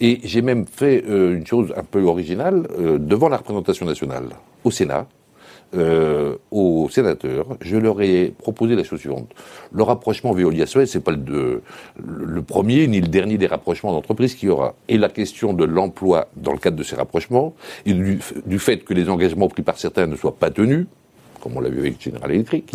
Et 0.00 0.20
j'ai 0.24 0.42
même 0.42 0.66
fait 0.66 1.04
une 1.06 1.46
chose 1.46 1.72
un 1.76 1.82
peu 1.82 2.02
originale 2.02 2.66
devant 2.98 3.28
la 3.28 3.36
représentation 3.36 3.84
nationale 3.86 4.28
au 4.64 4.70
Sénat 4.70 5.06
euh, 5.74 6.36
aux 6.50 6.88
sénateurs, 6.88 7.46
je 7.60 7.76
leur 7.76 8.00
ai 8.00 8.32
proposé 8.38 8.74
la 8.74 8.84
chose 8.84 9.00
suivante. 9.00 9.30
Le 9.70 9.82
rapprochement 9.82 10.32
Veolia-Suez, 10.32 10.86
c'est 10.86 11.00
pas 11.00 11.12
le, 11.12 11.62
le, 12.02 12.42
premier 12.42 12.86
ni 12.86 13.02
le 13.02 13.08
dernier 13.08 13.36
des 13.36 13.46
rapprochements 13.46 13.92
d'entreprises 13.92 14.34
qu'il 14.34 14.48
y 14.48 14.50
aura. 14.50 14.74
Et 14.88 14.96
la 14.96 15.10
question 15.10 15.52
de 15.52 15.64
l'emploi 15.64 16.28
dans 16.36 16.52
le 16.52 16.58
cadre 16.58 16.76
de 16.76 16.82
ces 16.82 16.96
rapprochements, 16.96 17.54
et 17.84 17.92
du, 17.92 18.58
fait 18.58 18.78
que 18.78 18.94
les 18.94 19.10
engagements 19.10 19.48
pris 19.48 19.62
par 19.62 19.78
certains 19.78 20.06
ne 20.06 20.16
soient 20.16 20.36
pas 20.36 20.50
tenus, 20.50 20.86
comme 21.40 21.56
on 21.56 21.60
l'a 21.60 21.68
vu 21.68 21.80
avec 21.80 22.02
General 22.02 22.30
Electric, 22.30 22.72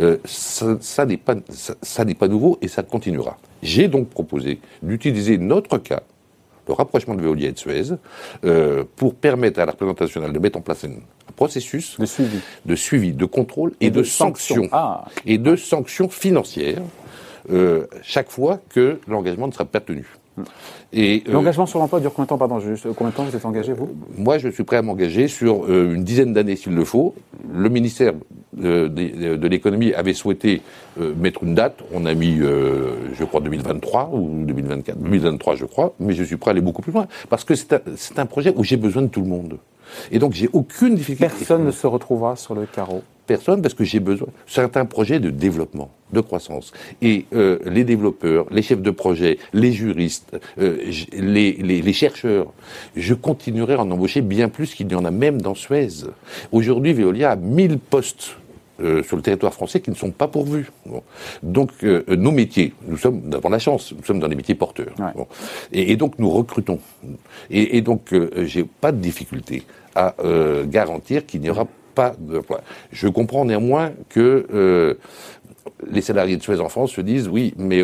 euh, 0.00 0.16
ça, 0.24 0.78
ça 0.80 1.06
n'est 1.06 1.16
pas, 1.16 1.34
ça 1.50 2.04
n'est 2.04 2.14
pas 2.14 2.28
nouveau 2.28 2.56
et 2.62 2.68
ça 2.68 2.84
continuera. 2.84 3.36
J'ai 3.62 3.88
donc 3.88 4.10
proposé 4.10 4.60
d'utiliser 4.82 5.38
notre 5.38 5.78
cas 5.78 6.02
le 6.68 6.74
rapprochement 6.74 7.14
de 7.14 7.22
Veolia 7.22 7.48
et 7.48 7.52
de 7.52 7.58
Suez, 7.58 7.94
euh, 8.44 8.84
pour 8.96 9.14
permettre 9.14 9.58
à 9.60 9.66
la 9.66 9.72
représentation 9.72 10.20
nationale 10.20 10.32
de 10.32 10.38
mettre 10.38 10.58
en 10.58 10.62
place 10.62 10.84
un, 10.84 11.00
processus 11.34 11.98
de 11.98 12.06
suivi, 12.06 12.38
de, 12.64 12.74
suivi, 12.74 13.12
de 13.12 13.24
contrôle 13.24 13.72
et, 13.80 13.90
de, 13.90 14.02
sanctions, 14.02 14.68
ah. 14.72 15.04
et 15.24 15.38
de 15.38 15.54
sanctions 15.54 16.08
financières 16.08 16.82
euh, 17.50 17.86
chaque 18.02 18.30
fois 18.30 18.60
que 18.70 18.98
l'engagement 19.06 19.46
ne 19.46 19.52
sera 19.52 19.64
pas 19.64 19.80
tenu. 19.80 20.06
Et 20.92 21.22
euh, 21.28 21.32
L'engagement 21.32 21.66
sur 21.66 21.78
l'emploi 21.78 22.00
dure 22.00 22.12
combien 22.12 22.24
de 22.24 22.28
temps, 22.28 22.38
pardon, 22.38 22.60
juste, 22.60 22.86
combien 22.94 23.10
de 23.10 23.16
temps 23.16 23.24
vous 23.24 23.36
êtes 23.36 23.44
engagé, 23.44 23.72
vous? 23.72 23.90
Moi, 24.16 24.38
je 24.38 24.48
suis 24.48 24.64
prêt 24.64 24.76
à 24.76 24.82
m'engager 24.82 25.28
sur 25.28 25.70
une 25.70 26.04
dizaine 26.04 26.32
d'années 26.32 26.56
s'il 26.56 26.74
le 26.74 26.84
faut. 26.84 27.14
Le 27.52 27.68
ministère 27.68 28.14
de, 28.56 28.88
de, 28.88 29.48
l'économie 29.48 29.92
avait 29.94 30.14
souhaité 30.14 30.62
mettre 30.98 31.44
une 31.44 31.54
date. 31.54 31.80
On 31.92 32.06
a 32.06 32.14
mis, 32.14 32.38
je 32.38 33.24
crois, 33.24 33.40
2023 33.40 34.10
ou 34.12 34.44
2024, 34.44 34.98
2023, 34.98 35.54
je 35.56 35.64
crois, 35.64 35.94
mais 36.00 36.14
je 36.14 36.24
suis 36.24 36.36
prêt 36.36 36.50
à 36.50 36.52
aller 36.52 36.60
beaucoup 36.60 36.82
plus 36.82 36.92
loin. 36.92 37.06
Parce 37.28 37.44
que 37.44 37.54
c'est 37.54 37.72
un, 37.72 37.80
un 38.16 38.26
projet 38.26 38.52
où 38.56 38.64
j'ai 38.64 38.76
besoin 38.76 39.02
de 39.02 39.08
tout 39.08 39.20
le 39.20 39.28
monde. 39.28 39.58
Et 40.10 40.18
donc, 40.18 40.32
j'ai 40.32 40.48
aucune 40.52 40.94
difficulté. 40.94 41.28
Personne 41.28 41.64
ne 41.64 41.70
se 41.70 41.86
retrouvera 41.86 42.36
sur 42.36 42.54
le 42.54 42.66
carreau. 42.66 43.02
Personne, 43.26 43.62
parce 43.62 43.74
que 43.74 43.84
j'ai 43.84 44.00
besoin. 44.00 44.28
Certains 44.46 44.84
projets 44.84 45.20
de 45.20 45.30
développement, 45.30 45.90
de 46.12 46.20
croissance. 46.20 46.72
Et 47.02 47.26
euh, 47.34 47.58
les 47.64 47.84
développeurs, 47.84 48.46
les 48.50 48.62
chefs 48.62 48.82
de 48.82 48.90
projet, 48.90 49.38
les 49.52 49.72
juristes, 49.72 50.36
euh, 50.58 50.78
les, 51.12 51.52
les, 51.52 51.82
les, 51.82 51.92
chercheurs, 51.92 52.52
je 52.96 53.14
continuerai 53.14 53.74
à 53.74 53.80
en 53.80 53.90
embaucher 53.90 54.20
bien 54.20 54.48
plus 54.48 54.74
qu'il 54.74 54.86
n'y 54.86 54.94
en 54.94 55.04
a 55.04 55.10
même 55.10 55.40
dans 55.40 55.54
Suez. 55.54 56.06
Aujourd'hui, 56.52 56.92
Veolia 56.92 57.32
a 57.32 57.36
1000 57.36 57.78
postes 57.78 58.36
euh, 58.80 59.02
sur 59.02 59.16
le 59.16 59.22
territoire 59.22 59.52
français 59.52 59.80
qui 59.80 59.90
ne 59.90 59.96
sont 59.96 60.12
pas 60.12 60.28
pourvus. 60.28 60.70
Donc 61.42 61.72
euh, 61.82 62.04
nos 62.10 62.30
métiers, 62.30 62.74
nous 62.86 62.96
sommes, 62.96 63.22
nous 63.24 63.36
avons 63.36 63.48
la 63.48 63.58
chance, 63.58 63.92
nous 63.92 64.04
sommes 64.04 64.20
dans 64.20 64.28
des 64.28 64.36
métiers 64.36 64.54
porteurs. 64.54 64.94
Et, 65.72 65.90
et, 65.90 65.96
donc 65.96 66.16
nous 66.20 66.30
recrutons. 66.30 66.78
Et, 67.50 67.76
et 67.76 67.80
donc 67.80 68.12
euh, 68.12 68.44
j'ai 68.44 68.62
pas 68.62 68.92
de 68.92 68.98
difficulté 68.98 69.64
à 69.96 70.14
euh, 70.20 70.64
garantir 70.64 71.26
qu'il 71.26 71.40
n'y 71.40 71.50
aura 71.50 71.66
pas 71.96 72.14
de. 72.20 72.40
Je 72.92 73.08
comprends 73.08 73.44
néanmoins 73.44 73.90
que 74.08 74.96
les 75.90 76.00
salariés 76.00 76.36
de 76.36 76.42
Suez 76.42 76.60
en 76.60 76.68
France 76.68 76.92
se 76.92 77.00
disent 77.00 77.28
oui, 77.28 77.54
mais 77.56 77.82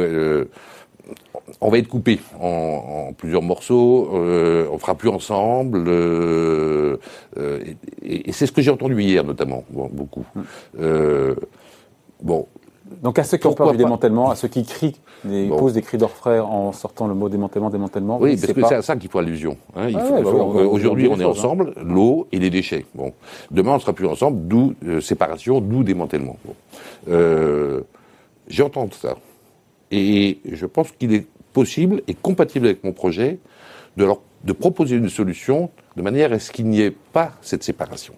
on 1.61 1.71
va 1.71 1.79
être 1.79 1.89
coupé 1.89 2.21
en, 2.41 3.13
plusieurs 3.17 3.43
morceaux, 3.43 4.11
euh, 4.15 4.67
on 4.71 4.79
fera 4.79 4.95
plus 4.95 5.09
ensemble, 5.09 5.85
euh, 5.87 6.97
euh, 7.39 7.65
et, 8.03 8.33
c'est 8.33 8.47
ce 8.47 8.53
que 8.53 8.63
j'ai 8.63 8.71
entendu 8.71 9.01
hier 9.03 9.25
notamment, 9.25 9.65
beaucoup. 9.71 10.25
Euh, 10.79 11.35
bon. 12.23 12.47
Donc 13.03 13.19
à 13.19 13.25
ceux 13.25 13.39
qui 13.39 13.47
ont 13.47 13.55
peur 13.55 13.73
du 13.73 13.79
démantèlement, 13.79 14.31
à 14.31 14.37
ceux 14.37 14.49
qui 14.49 14.65
crient, 14.65 14.97
des, 15.25 15.49
posent 15.49 15.73
des 15.73 15.83
cris 15.83 15.99
d'orfraie 15.99 16.41
en 16.41 16.73
sortant 16.73 17.07
le 17.07 17.15
mot 17.15 17.29
démantèlement, 17.29 17.71
démantèlement. 17.71 18.19
Oui, 18.21 18.37
parce 18.37 18.53
que 18.53 18.67
c'est 18.67 18.75
à 18.75 18.83
ça 18.83 18.97
qu'il 18.97 19.11
faut 19.11 19.19
allusion. 19.19 19.57
Hein, 19.77 19.89
ah 19.95 20.21
bah 20.23 20.31
aujourd'hui, 20.31 21.09
on 21.09 21.19
est 21.19 21.25
hein. 21.25 21.29
ensemble, 21.29 21.75
l'eau 21.83 22.27
et 22.33 22.39
les 22.39 22.51
déchets. 22.51 22.87
Bon, 22.95 23.13
demain, 23.51 23.75
on 23.75 23.79
sera 23.79 23.93
plus 23.93 24.07
ensemble, 24.07 24.47
d'où 24.47 24.75
séparation, 25.01 25.61
d'où 25.61 25.83
démantèlement. 25.83 26.37
J'entends 28.49 28.89
ça. 28.93 29.17
Et 29.91 30.39
je 30.51 30.67
pense 30.67 30.91
qu'il 30.93 31.15
est 31.15 31.27
possible 31.53 32.03
et 32.09 32.15
compatible 32.15 32.67
avec 32.67 32.85
mon 32.85 32.93
projet 32.93 33.39
de, 33.97 34.05
leur, 34.05 34.21
de 34.45 34.53
proposer 34.53 34.97
une 34.97 35.09
solution 35.09 35.71
de 35.97 36.03
manière 36.03 36.33
à 36.33 36.39
ce 36.39 36.51
qu'il 36.51 36.67
n'y 36.67 36.81
ait 36.81 36.91
pas 37.13 37.33
cette 37.41 37.63
séparation. 37.63 38.15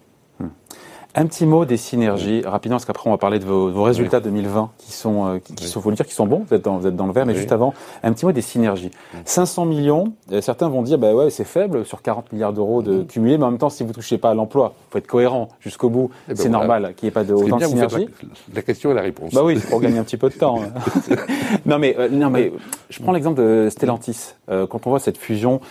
Un 1.17 1.25
petit 1.25 1.47
mot 1.47 1.65
des 1.65 1.77
synergies, 1.77 2.43
rapidement, 2.45 2.75
parce 2.75 2.85
qu'après 2.85 3.09
on 3.09 3.11
va 3.11 3.17
parler 3.17 3.39
de 3.39 3.45
vos, 3.45 3.81
résultats 3.81 4.19
2020 4.19 4.69
qui 4.77 4.91
sont, 4.91 5.25
euh, 5.25 5.39
qui, 5.39 5.65
sont, 5.65 5.81
faut 5.81 5.89
le 5.89 5.95
dire, 5.95 6.05
qui 6.05 6.13
sont 6.13 6.27
bons. 6.27 6.45
Vous 6.47 6.53
êtes 6.53 6.63
dans, 6.63 6.77
vous 6.77 6.85
êtes 6.85 6.95
dans 6.95 7.07
le 7.07 7.11
vert, 7.11 7.25
mais 7.25 7.33
juste 7.33 7.51
avant, 7.51 7.73
un 8.03 8.13
petit 8.13 8.23
mot 8.23 8.31
des 8.31 8.43
synergies. 8.43 8.91
500 9.25 9.65
millions. 9.65 10.13
Euh, 10.31 10.41
certains 10.41 10.69
vont 10.69 10.83
dire, 10.83 10.99
bah 10.99 11.15
ouais, 11.15 11.31
c'est 11.31 11.43
faible 11.43 11.85
sur 11.85 12.03
40 12.03 12.33
milliards 12.33 12.53
d'euros 12.53 12.83
de 12.83 13.01
cumulés, 13.01 13.39
mais 13.39 13.45
en 13.45 13.49
même 13.49 13.57
temps, 13.57 13.71
si 13.71 13.83
vous 13.83 13.93
touchez 13.93 14.19
pas 14.19 14.29
à 14.29 14.35
l'emploi, 14.35 14.75
faut 14.91 14.99
être 14.99 15.07
cohérent 15.07 15.49
jusqu'au 15.59 15.89
bout. 15.89 16.11
Eh 16.27 16.33
ben 16.33 16.37
c'est 16.37 16.49
normal 16.49 16.93
qu'il 16.95 17.07
n'y 17.07 17.09
ait 17.09 17.11
pas 17.11 17.23
de 17.23 17.33
autant 17.33 17.57
de 17.57 17.63
synergie. 17.63 18.07
La, 18.53 18.61
question 18.61 18.91
et 18.91 18.93
la 18.93 19.01
réponse. 19.01 19.33
Bah 19.33 19.41
oui, 19.43 19.57
pour 19.71 19.81
gagner 19.81 19.97
un 19.97 20.03
petit 20.03 20.17
peu 20.17 20.29
de 20.29 20.35
temps. 20.35 20.59
non 21.65 21.79
mais, 21.79 21.95
euh, 21.97 22.09
non 22.09 22.29
mais, 22.29 22.53
je 22.91 23.01
prends 23.01 23.11
l'exemple 23.11 23.41
de 23.41 23.69
Stellantis. 23.71 24.35
quand 24.47 24.85
on 24.85 24.91
voit 24.91 24.99
cette 24.99 25.17
fusion. 25.17 25.61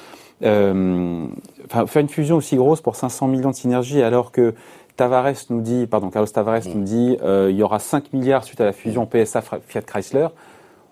Enfin, 0.43 1.87
faire 1.87 2.03
une 2.03 2.09
fusion 2.09 2.37
aussi 2.37 2.57
grosse 2.57 2.81
pour 2.81 2.97
500 2.97 3.29
millions 3.29 3.51
de 3.51 3.55
synergie 3.55 4.03
alors 4.03 4.33
que 4.33 4.55
Tavares 4.97 5.35
nous 5.51 5.61
dit, 5.61 5.87
pardon, 5.87 6.11
Carlos 6.11 6.29
Tavares 6.29 6.63
nous 6.75 6.83
dit, 6.83 7.19
euh, 7.23 7.49
il 7.51 7.57
y 7.57 7.63
aura 7.63 7.79
5 7.79 8.13
milliards 8.13 8.45
suite 8.45 8.61
à 8.61 8.65
la 8.65 8.73
fusion 8.73 9.07
PSA 9.07 9.43
Fiat 9.43 9.83
Chrysler. 9.83 10.29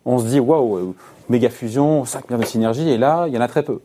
On 0.04 0.18
se 0.18 0.26
dit, 0.26 0.40
waouh, 0.40 0.94
méga 1.28 1.48
fusion, 1.48 2.04
5 2.04 2.28
milliards 2.28 2.40
de 2.40 2.46
synergie, 2.46 2.90
et 2.90 2.98
là, 2.98 3.24
il 3.26 3.34
y 3.34 3.38
en 3.38 3.40
a 3.40 3.48
très 3.48 3.62
peu. 3.62 3.80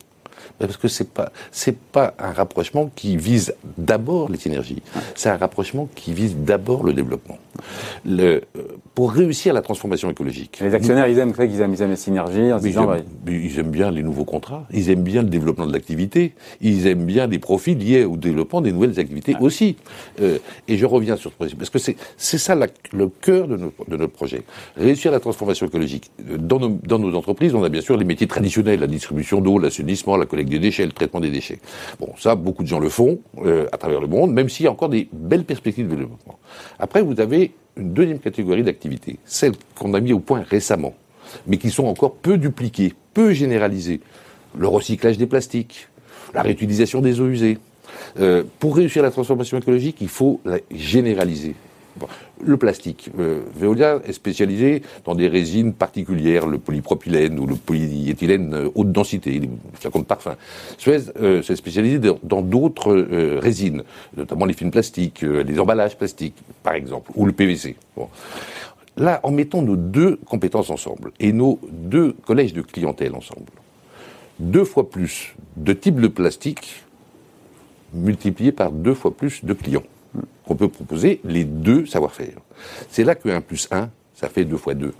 Parce 0.66 0.76
que 0.76 0.88
c'est 0.88 1.10
pas 1.10 1.32
c'est 1.50 1.76
pas 1.76 2.14
un 2.18 2.32
rapprochement 2.32 2.90
qui 2.94 3.16
vise 3.16 3.54
d'abord 3.78 4.30
les 4.30 4.38
synergies. 4.38 4.82
C'est 5.14 5.30
un 5.30 5.36
rapprochement 5.36 5.88
qui 5.94 6.12
vise 6.12 6.36
d'abord 6.36 6.84
le 6.84 6.92
développement. 6.92 7.38
Le, 8.04 8.42
euh, 8.56 8.62
pour 8.94 9.12
réussir 9.12 9.52
la 9.52 9.62
transformation 9.62 10.10
écologique. 10.10 10.58
Les 10.60 10.74
actionnaires, 10.74 11.08
ils 11.08 11.18
aiment 11.18 11.32
ils 11.38 11.60
aiment, 11.60 11.74
ils 11.74 11.82
aiment 11.82 11.90
les 11.90 11.96
synergies. 11.96 12.50
ils, 12.62 12.76
aiment, 12.76 13.02
ils 13.26 13.58
aiment 13.58 13.70
bien 13.70 13.90
les 13.90 14.02
nouveaux 14.02 14.24
contrats. 14.24 14.66
Ils 14.72 14.90
aiment 14.90 15.02
bien 15.02 15.22
le 15.22 15.28
développement 15.28 15.66
de 15.66 15.72
l'activité. 15.72 16.34
Ils 16.60 16.86
aiment 16.86 17.04
bien 17.04 17.26
les 17.26 17.38
profits 17.38 17.74
liés 17.74 18.04
au 18.04 18.16
développement 18.16 18.60
des 18.60 18.72
nouvelles 18.72 18.98
activités 19.00 19.36
aussi. 19.40 19.76
Euh, 20.20 20.38
et 20.68 20.76
je 20.76 20.86
reviens 20.86 21.16
sur 21.16 21.30
ce 21.30 21.36
projet 21.36 21.54
parce 21.56 21.70
que 21.70 21.78
c'est 21.78 21.96
c'est 22.16 22.38
ça 22.38 22.54
le 22.54 23.08
cœur 23.08 23.48
de, 23.48 23.56
de 23.56 23.96
notre 23.96 24.12
projet. 24.12 24.42
Réussir 24.76 25.10
la 25.10 25.20
transformation 25.20 25.66
écologique. 25.66 26.10
Dans 26.18 26.58
nos, 26.58 26.68
dans 26.68 26.98
nos 26.98 27.16
entreprises, 27.16 27.54
on 27.54 27.64
a 27.64 27.68
bien 27.68 27.80
sûr 27.80 27.96
les 27.96 28.04
métiers 28.04 28.26
traditionnels, 28.26 28.80
la 28.80 28.86
distribution 28.86 29.40
d'eau, 29.40 29.58
l'assainissement, 29.58 30.16
la 30.16 30.26
collecte 30.26 30.49
des 30.50 30.58
déchets, 30.58 30.84
le 30.84 30.92
traitement 30.92 31.20
des 31.20 31.30
déchets. 31.30 31.58
Bon, 31.98 32.10
ça, 32.18 32.34
beaucoup 32.34 32.62
de 32.62 32.68
gens 32.68 32.80
le 32.80 32.88
font 32.88 33.20
euh, 33.44 33.66
à 33.72 33.78
travers 33.78 34.00
le 34.00 34.06
monde, 34.06 34.32
même 34.32 34.48
s'il 34.48 34.64
y 34.64 34.68
a 34.68 34.72
encore 34.72 34.88
des 34.88 35.08
belles 35.12 35.44
perspectives 35.44 35.86
de 35.86 35.94
développement. 35.94 36.38
Après, 36.78 37.02
vous 37.02 37.18
avez 37.20 37.52
une 37.76 37.92
deuxième 37.92 38.18
catégorie 38.18 38.62
d'activités, 38.62 39.18
celles 39.24 39.52
qu'on 39.78 39.94
a 39.94 40.00
mis 40.00 40.12
au 40.12 40.20
point 40.20 40.42
récemment, 40.48 40.94
mais 41.46 41.56
qui 41.56 41.70
sont 41.70 41.86
encore 41.86 42.14
peu 42.14 42.36
dupliquées, 42.36 42.92
peu 43.14 43.32
généralisées. 43.32 44.00
Le 44.58 44.66
recyclage 44.66 45.16
des 45.16 45.26
plastiques, 45.26 45.88
la 46.34 46.42
réutilisation 46.42 47.00
des 47.00 47.20
eaux 47.20 47.28
usées. 47.28 47.58
Euh, 48.18 48.44
pour 48.58 48.76
réussir 48.76 49.02
la 49.02 49.10
transformation 49.10 49.58
écologique, 49.58 49.98
il 50.00 50.08
faut 50.08 50.40
la 50.44 50.58
généraliser. 50.70 51.54
Le 52.42 52.56
plastique. 52.56 53.10
Euh, 53.18 53.40
Veolia 53.54 54.00
est 54.04 54.12
spécialisé 54.12 54.82
dans 55.04 55.14
des 55.14 55.28
résines 55.28 55.72
particulières, 55.72 56.46
le 56.46 56.58
polypropylène 56.58 57.38
ou 57.38 57.46
le 57.46 57.54
polyéthylène 57.54 58.54
euh, 58.54 58.68
haute 58.74 58.92
densité, 58.92 59.40
flacons 59.74 60.00
de 60.00 60.04
parfum. 60.04 60.36
Suez 60.78 61.00
euh, 61.20 61.42
s'est 61.42 61.56
spécialisé 61.56 61.98
dans 62.22 62.42
d'autres 62.42 62.94
euh, 62.94 63.38
résines, 63.40 63.82
notamment 64.16 64.46
les 64.46 64.54
films 64.54 64.70
plastiques, 64.70 65.22
les 65.22 65.60
emballages 65.60 65.96
plastiques, 65.96 66.36
par 66.62 66.74
exemple, 66.74 67.10
ou 67.14 67.26
le 67.26 67.32
PVC. 67.32 67.76
Là, 68.96 69.20
en 69.22 69.30
mettant 69.30 69.62
nos 69.62 69.76
deux 69.76 70.16
compétences 70.16 70.70
ensemble 70.70 71.12
et 71.20 71.32
nos 71.32 71.58
deux 71.70 72.12
collèges 72.12 72.52
de 72.52 72.62
clientèle 72.62 73.14
ensemble, 73.14 73.52
deux 74.38 74.64
fois 74.64 74.90
plus 74.90 75.34
de 75.56 75.72
types 75.72 76.00
de 76.00 76.08
plastique 76.08 76.84
multipliés 77.92 78.52
par 78.52 78.72
deux 78.72 78.94
fois 78.94 79.16
plus 79.16 79.44
de 79.44 79.52
clients 79.52 79.82
qu'on 80.50 80.56
peut 80.56 80.68
proposer 80.68 81.20
les 81.22 81.44
deux 81.44 81.86
savoir-faire. 81.86 82.34
C'est 82.90 83.04
là 83.04 83.14
que 83.14 83.28
1 83.28 83.40
plus 83.40 83.68
1, 83.70 83.88
ça 84.14 84.28
fait 84.28 84.44
2 84.44 84.56
fois 84.56 84.74
2. 84.74 84.92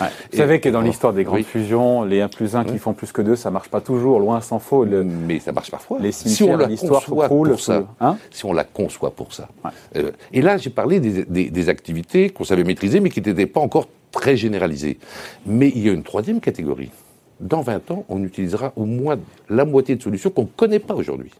Vous 0.00 0.06
savez 0.36 0.60
que 0.60 0.68
dans 0.68 0.82
l'histoire 0.82 1.12
des 1.12 1.24
grandes 1.24 1.42
fusions, 1.42 2.04
les 2.04 2.20
1 2.20 2.28
plus 2.28 2.54
1 2.54 2.64
qui 2.64 2.78
font 2.78 2.92
plus 2.92 3.10
que 3.10 3.20
2, 3.20 3.34
ça 3.34 3.50
marche 3.50 3.68
pas 3.68 3.80
toujours, 3.80 4.20
loin 4.20 4.40
s'en 4.40 4.60
faut. 4.60 4.86
Mais 4.86 5.40
ça 5.40 5.50
marche 5.50 5.72
parfois. 5.72 5.98
Les 5.98 6.12
si 6.12 6.44
on 6.44 6.56
la 6.56 6.68
conçoit 6.68 7.28
pour 7.28 7.58
ça, 7.58 7.88
hein 8.00 8.16
si 8.30 8.44
on 8.44 8.52
la 8.52 8.62
conçoit 8.62 9.10
pour 9.10 9.34
ça. 9.34 9.48
Euh, 9.96 10.12
et 10.32 10.42
là, 10.42 10.58
j'ai 10.58 10.70
parlé 10.70 11.00
des, 11.00 11.50
des 11.50 11.68
activités 11.68 12.30
qu'on 12.30 12.44
savait 12.44 12.62
maîtriser, 12.62 13.00
mais 13.00 13.10
qui 13.10 13.20
n'étaient 13.20 13.46
pas 13.46 13.60
encore 13.60 13.88
très 14.12 14.36
généralisées. 14.36 14.98
Mais 15.44 15.72
il 15.74 15.84
y 15.84 15.88
a 15.88 15.92
une 15.92 16.04
troisième 16.04 16.40
catégorie. 16.40 16.90
Dans 17.40 17.62
20 17.62 17.90
ans, 17.90 18.04
on 18.08 18.22
utilisera 18.22 18.72
au 18.76 18.84
moins 18.84 19.18
la 19.48 19.64
moitié 19.64 19.96
de 19.96 20.02
solutions 20.02 20.30
qu'on 20.30 20.42
ne 20.42 20.48
connaît 20.56 20.78
pas 20.78 20.94
aujourd'hui. 20.94 21.30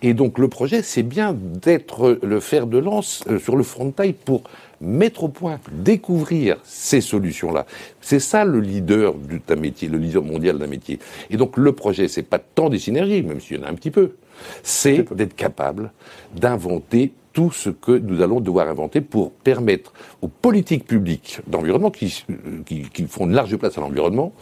Et 0.00 0.14
donc 0.14 0.38
le 0.38 0.48
projet, 0.48 0.82
c'est 0.82 1.02
bien 1.02 1.34
d'être 1.34 2.20
le 2.22 2.40
fer 2.40 2.66
de 2.68 2.78
lance 2.78 3.24
euh, 3.28 3.38
sur 3.40 3.56
le 3.56 3.64
frontail 3.64 4.12
pour 4.12 4.44
mettre 4.80 5.24
au 5.24 5.28
point, 5.28 5.58
découvrir 5.72 6.56
ces 6.62 7.00
solutions-là. 7.00 7.66
C'est 8.00 8.20
ça 8.20 8.44
le 8.44 8.60
leader 8.60 9.14
d'un 9.48 9.56
métier, 9.56 9.88
le 9.88 9.98
leader 9.98 10.22
mondial 10.22 10.58
d'un 10.58 10.68
métier. 10.68 11.00
Et 11.30 11.36
donc 11.36 11.56
le 11.56 11.72
projet, 11.72 12.06
c'est 12.06 12.22
pas 12.22 12.38
tant 12.38 12.70
des 12.70 12.78
synergies, 12.78 13.22
même 13.22 13.40
s'il 13.40 13.58
y 13.58 13.60
en 13.60 13.64
a 13.64 13.70
un 13.70 13.74
petit 13.74 13.90
peu, 13.90 14.12
c'est 14.62 15.12
d'être 15.12 15.34
capable 15.34 15.90
d'inventer 16.32 17.12
tout 17.32 17.50
ce 17.50 17.70
que 17.70 17.92
nous 17.92 18.22
allons 18.22 18.40
devoir 18.40 18.68
inventer 18.68 19.00
pour 19.00 19.32
permettre 19.32 19.92
aux 20.22 20.28
politiques 20.28 20.86
publiques 20.86 21.40
d'environnement, 21.46 21.90
qui, 21.90 22.24
qui, 22.66 23.06
font 23.06 23.26
une 23.26 23.34
large 23.34 23.56
place 23.56 23.78
à 23.78 23.80
l'environnement, 23.80 24.32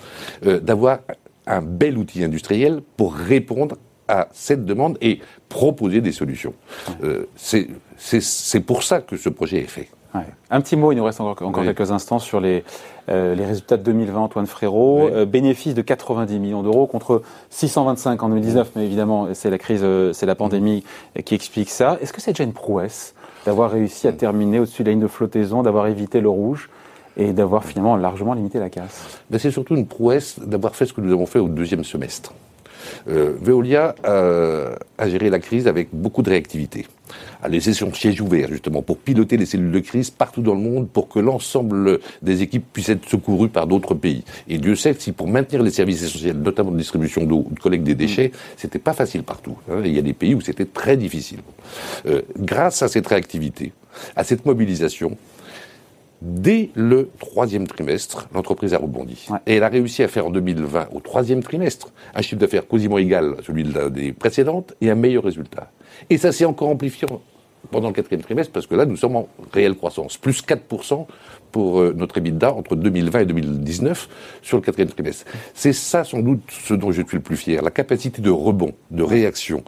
euh, 0.44 0.60
d'avoir 0.60 1.00
un 1.46 1.62
bel 1.62 1.96
outil 1.98 2.24
industriel 2.24 2.80
pour 2.96 3.14
répondre 3.14 3.76
à 4.08 4.28
cette 4.32 4.64
demande 4.64 4.98
et 5.00 5.20
proposer 5.48 6.00
des 6.00 6.12
solutions. 6.12 6.54
Euh, 7.02 7.26
c'est 7.36 8.60
pour 8.60 8.82
ça 8.82 9.00
que 9.00 9.16
ce 9.16 9.28
projet 9.28 9.58
est 9.58 9.70
fait. 9.70 9.88
Un 10.50 10.60
petit 10.60 10.76
mot, 10.76 10.92
il 10.92 10.96
nous 10.96 11.04
reste 11.04 11.20
encore, 11.20 11.48
encore 11.48 11.64
quelques 11.64 11.90
instants 11.90 12.18
sur 12.18 12.40
les, 12.40 12.64
euh, 13.08 13.34
les 13.34 13.44
résultats 13.44 13.76
de 13.76 13.82
2020, 13.82 14.20
Antoine 14.20 14.46
Frérot. 14.46 15.08
Euh, 15.08 15.24
bénéfice 15.24 15.74
de 15.74 15.82
90 15.82 16.38
millions 16.38 16.62
d'euros 16.62 16.86
contre 16.86 17.22
625 17.50 18.22
en 18.22 18.28
2019, 18.28 18.72
mais 18.76 18.84
évidemment, 18.84 19.28
c'est 19.32 19.50
la 19.50 19.58
crise, 19.58 19.84
c'est 20.12 20.26
la 20.26 20.34
pandémie 20.34 20.84
qui 21.24 21.34
explique 21.34 21.70
ça. 21.70 21.98
Est-ce 22.00 22.12
que 22.12 22.20
c'est 22.20 22.32
déjà 22.32 22.44
une 22.44 22.52
prouesse 22.52 23.14
d'avoir 23.44 23.70
réussi 23.70 24.08
à 24.08 24.12
terminer 24.12 24.60
au-dessus 24.60 24.82
de 24.82 24.88
la 24.88 24.92
ligne 24.92 25.02
de 25.02 25.08
flottaison, 25.08 25.62
d'avoir 25.62 25.86
évité 25.86 26.20
le 26.20 26.28
rouge 26.28 26.68
et 27.16 27.32
d'avoir 27.32 27.64
finalement 27.64 27.96
largement 27.96 28.34
limité 28.34 28.58
la 28.58 28.70
casse? 28.70 29.20
Ben, 29.30 29.38
C'est 29.38 29.50
surtout 29.50 29.76
une 29.76 29.86
prouesse 29.86 30.38
d'avoir 30.38 30.74
fait 30.74 30.86
ce 30.86 30.92
que 30.92 31.00
nous 31.00 31.12
avons 31.12 31.26
fait 31.26 31.38
au 31.38 31.48
deuxième 31.48 31.84
semestre. 31.84 32.32
Euh, 33.08 33.32
Veolia 33.40 33.94
a 34.04 35.08
géré 35.08 35.30
la 35.30 35.38
crise 35.38 35.68
avec 35.68 35.88
beaucoup 35.92 36.22
de 36.22 36.30
réactivité, 36.30 36.86
a 37.42 37.48
laissé 37.48 37.72
son 37.72 37.92
siège 37.92 38.20
ouvert 38.20 38.48
justement 38.48 38.82
pour 38.82 38.98
piloter 38.98 39.36
les 39.36 39.46
cellules 39.46 39.72
de 39.72 39.80
crise 39.80 40.10
partout 40.10 40.42
dans 40.42 40.54
le 40.54 40.60
monde 40.60 40.88
pour 40.88 41.08
que 41.08 41.18
l'ensemble 41.18 42.00
des 42.22 42.42
équipes 42.42 42.64
puissent 42.72 42.88
être 42.88 43.08
secourues 43.08 43.48
par 43.48 43.66
d'autres 43.66 43.94
pays. 43.94 44.24
Et 44.48 44.58
Dieu 44.58 44.74
sait 44.74 44.94
si 44.98 45.12
pour 45.12 45.28
maintenir 45.28 45.62
les 45.62 45.70
services 45.70 46.02
essentiels, 46.02 46.38
notamment 46.38 46.70
de 46.70 46.78
distribution 46.78 47.24
d'eau 47.24 47.46
ou 47.48 47.54
de 47.54 47.60
collecte 47.60 47.84
des 47.84 47.94
déchets, 47.94 48.32
c'était 48.56 48.78
pas 48.78 48.92
facile 48.92 49.22
partout. 49.22 49.56
Hein. 49.70 49.82
Il 49.84 49.94
y 49.94 49.98
a 49.98 50.02
des 50.02 50.12
pays 50.12 50.34
où 50.34 50.40
c'était 50.40 50.64
très 50.64 50.96
difficile. 50.96 51.40
Euh, 52.06 52.22
grâce 52.38 52.82
à 52.82 52.88
cette 52.88 53.06
réactivité, 53.06 53.72
à 54.14 54.24
cette 54.24 54.44
mobilisation, 54.46 55.16
Dès 56.22 56.70
le 56.74 57.10
troisième 57.18 57.66
trimestre, 57.66 58.28
l'entreprise 58.34 58.72
a 58.72 58.78
rebondi. 58.78 59.28
Et 59.46 59.56
elle 59.56 59.62
a 59.62 59.68
réussi 59.68 60.02
à 60.02 60.08
faire 60.08 60.26
en 60.26 60.30
2020, 60.30 60.88
au 60.92 61.00
troisième 61.00 61.42
trimestre, 61.42 61.92
un 62.14 62.22
chiffre 62.22 62.40
d'affaires 62.40 62.66
quasiment 62.66 62.98
égal 62.98 63.36
à 63.38 63.42
celui 63.42 63.64
des 63.90 64.12
précédentes 64.12 64.74
et 64.80 64.90
un 64.90 64.94
meilleur 64.94 65.24
résultat. 65.24 65.70
Et 66.08 66.16
ça 66.18 66.32
s'est 66.32 66.46
encore 66.46 66.68
amplifié 66.68 67.06
pendant 67.70 67.88
le 67.88 67.94
quatrième 67.94 68.22
trimestre, 68.22 68.52
parce 68.52 68.66
que 68.66 68.74
là, 68.74 68.86
nous 68.86 68.96
sommes 68.96 69.16
en 69.16 69.28
réelle 69.52 69.74
croissance. 69.74 70.16
Plus 70.16 70.42
4% 70.42 71.06
pour 71.52 71.80
euh, 71.80 71.94
notre 71.96 72.18
EBITDA 72.18 72.52
entre 72.52 72.76
2020 72.76 73.20
et 73.20 73.24
2019 73.26 74.08
sur 74.42 74.58
le 74.58 74.62
quatrième 74.62 74.90
trimestre. 74.90 75.24
C'est 75.54 75.72
ça, 75.72 76.04
sans 76.04 76.20
doute, 76.20 76.42
ce 76.48 76.74
dont 76.74 76.92
je 76.92 77.02
suis 77.02 77.16
le 77.16 77.22
plus 77.22 77.36
fier. 77.36 77.62
La 77.62 77.70
capacité 77.70 78.22
de 78.22 78.30
rebond, 78.30 78.72
de 78.90 79.02
réaction 79.02 79.64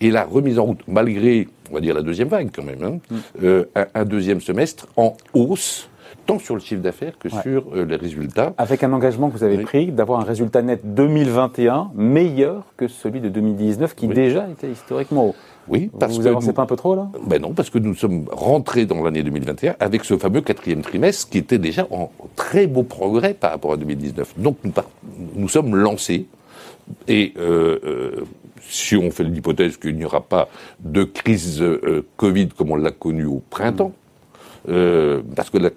et 0.00 0.10
la 0.10 0.24
remise 0.24 0.58
en 0.58 0.64
route, 0.64 0.80
malgré, 0.88 1.48
on 1.70 1.74
va 1.74 1.80
dire, 1.80 1.94
la 1.94 2.02
deuxième 2.02 2.28
vague 2.28 2.50
quand 2.54 2.64
même, 2.64 2.82
hein, 2.82 2.98
mm. 3.10 3.16
euh, 3.42 3.64
un, 3.94 4.04
deuxième 4.04 4.40
semestre 4.40 4.88
en 4.96 5.16
hausse 5.34 5.88
tant 6.26 6.38
sur 6.38 6.54
le 6.54 6.60
chiffre 6.60 6.82
d'affaires 6.82 7.18
que 7.18 7.28
sur 7.28 7.64
euh, 7.74 7.84
les 7.84 7.96
résultats. 7.96 8.54
Avec 8.58 8.82
un 8.82 8.92
engagement 8.92 9.28
que 9.28 9.36
vous 9.36 9.44
avez 9.44 9.58
pris 9.58 9.92
d'avoir 9.92 10.20
un 10.20 10.24
résultat 10.24 10.62
net 10.62 10.80
2021 10.84 11.90
meilleur 11.94 12.64
que 12.76 12.88
celui 12.88 13.20
de 13.20 13.28
2019 13.28 13.94
qui 13.94 14.08
déjà 14.08 14.48
était 14.48 14.70
historiquement 14.70 15.28
haut. 15.28 15.34
Oui, 15.68 15.90
parce 15.98 16.16
vous 16.16 16.24
que 16.24 16.28
avancez 16.28 16.52
pas 16.52 16.62
un 16.62 16.66
peu 16.66 16.76
trop 16.76 16.96
là? 16.96 17.08
Ben 17.26 17.40
non, 17.40 17.52
parce 17.52 17.70
que 17.70 17.78
nous 17.78 17.94
sommes 17.94 18.26
rentrés 18.30 18.84
dans 18.84 19.02
l'année 19.02 19.22
2021 19.22 19.76
avec 19.78 20.04
ce 20.04 20.18
fameux 20.18 20.40
quatrième 20.40 20.82
trimestre 20.82 21.28
qui 21.28 21.38
était 21.38 21.58
déjà 21.58 21.86
en 21.90 22.10
très 22.34 22.66
beau 22.66 22.82
progrès 22.82 23.34
par 23.34 23.52
rapport 23.52 23.72
à 23.72 23.76
2019. 23.76 24.38
Donc 24.38 24.58
nous, 24.64 24.72
nous 25.36 25.48
sommes 25.48 25.76
lancés 25.76 26.26
et 27.06 27.32
euh, 27.38 27.78
euh, 27.84 28.24
si 28.68 28.96
on 28.96 29.10
fait 29.12 29.22
l'hypothèse 29.22 29.76
qu'il 29.76 29.96
n'y 29.96 30.04
aura 30.04 30.20
pas 30.20 30.48
de 30.80 31.04
crise 31.04 31.64
Covid 32.16 32.48
comme 32.48 32.72
on 32.72 32.76
l'a 32.76 32.90
connu 32.90 33.24
au 33.24 33.40
printemps, 33.50 33.92
parce 34.64 35.50
que 35.50 35.58
la, 35.58 35.70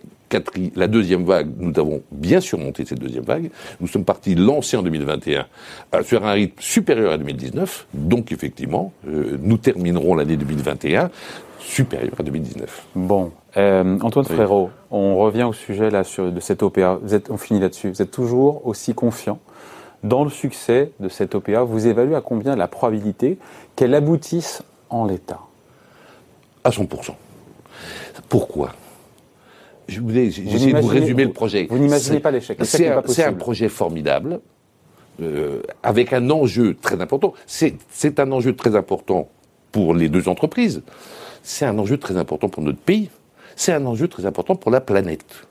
la 0.75 0.87
deuxième 0.87 1.23
vague, 1.23 1.49
nous 1.57 1.73
avons 1.79 2.01
bien 2.11 2.39
surmonté 2.39 2.85
cette 2.85 2.99
deuxième 2.99 3.23
vague. 3.23 3.49
Nous 3.79 3.87
sommes 3.87 4.05
partis 4.05 4.35
lancer 4.35 4.77
en 4.77 4.83
2021 4.83 5.45
euh, 5.93 6.03
sur 6.03 6.25
un 6.25 6.31
rythme 6.31 6.61
supérieur 6.61 7.13
à 7.13 7.17
2019. 7.17 7.87
Donc, 7.93 8.31
effectivement, 8.31 8.91
euh, 9.07 9.37
nous 9.41 9.57
terminerons 9.57 10.15
l'année 10.15 10.37
2021 10.37 11.09
supérieur 11.59 12.13
à 12.19 12.23
2019. 12.23 12.87
Bon, 12.95 13.31
euh, 13.57 13.97
Antoine 14.01 14.25
Frérot, 14.25 14.69
on 14.91 15.17
revient 15.17 15.43
au 15.43 15.53
sujet 15.53 15.89
là 15.89 16.03
sur, 16.03 16.31
de 16.31 16.39
cette 16.39 16.63
OPA. 16.63 16.99
Vous 17.01 17.15
êtes, 17.15 17.29
on 17.29 17.37
finit 17.37 17.59
là-dessus. 17.59 17.89
Vous 17.89 18.01
êtes 18.01 18.11
toujours 18.11 18.65
aussi 18.67 18.93
confiant 18.93 19.39
dans 20.03 20.23
le 20.23 20.29
succès 20.29 20.91
de 20.99 21.09
cette 21.09 21.33
OPA. 21.35 21.63
Vous 21.63 21.87
évaluez 21.87 22.15
à 22.15 22.21
combien 22.21 22.55
la 22.55 22.67
probabilité 22.67 23.37
qu'elle 23.75 23.95
aboutisse 23.95 24.63
en 24.89 25.05
l'état? 25.05 25.39
À 26.63 26.69
100%. 26.69 27.13
Pourquoi? 28.29 28.71
Je 29.87 29.99
voulais 29.99 30.27
essayer 30.27 30.73
de 30.73 30.79
vous 30.79 30.87
résumer 30.87 31.25
le 31.25 31.31
projet. 31.31 31.67
Vous 31.69 31.77
n'imaginez 31.77 32.19
pas 32.19 32.31
l'échec. 32.31 32.57
C'est 32.63 33.23
un, 33.23 33.33
projet 33.33 33.69
formidable, 33.69 34.39
euh, 35.21 35.61
avec 35.83 36.13
un 36.13 36.29
enjeu 36.29 36.75
très 36.81 36.99
important. 37.01 37.33
C'est 37.45 38.19
un 38.19 38.31
enjeu 38.31 38.55
très 38.55 38.75
important 38.75 39.29
pour 39.71 39.93
les 39.93 40.09
deux 40.09 40.27
entreprises. 40.27 40.81
C'est 41.43 41.65
un 41.65 41.77
enjeu 41.77 41.97
très 41.97 42.17
important 42.17 42.49
pour 42.49 42.63
notre 42.63 42.79
pays. 42.79 43.09
C'est 43.55 43.73
un 43.73 43.85
enjeu 43.85 44.07
très 44.07 44.25
important 44.25 44.55
pour 44.55 44.71
la 44.71 44.81
planète. 44.81 45.47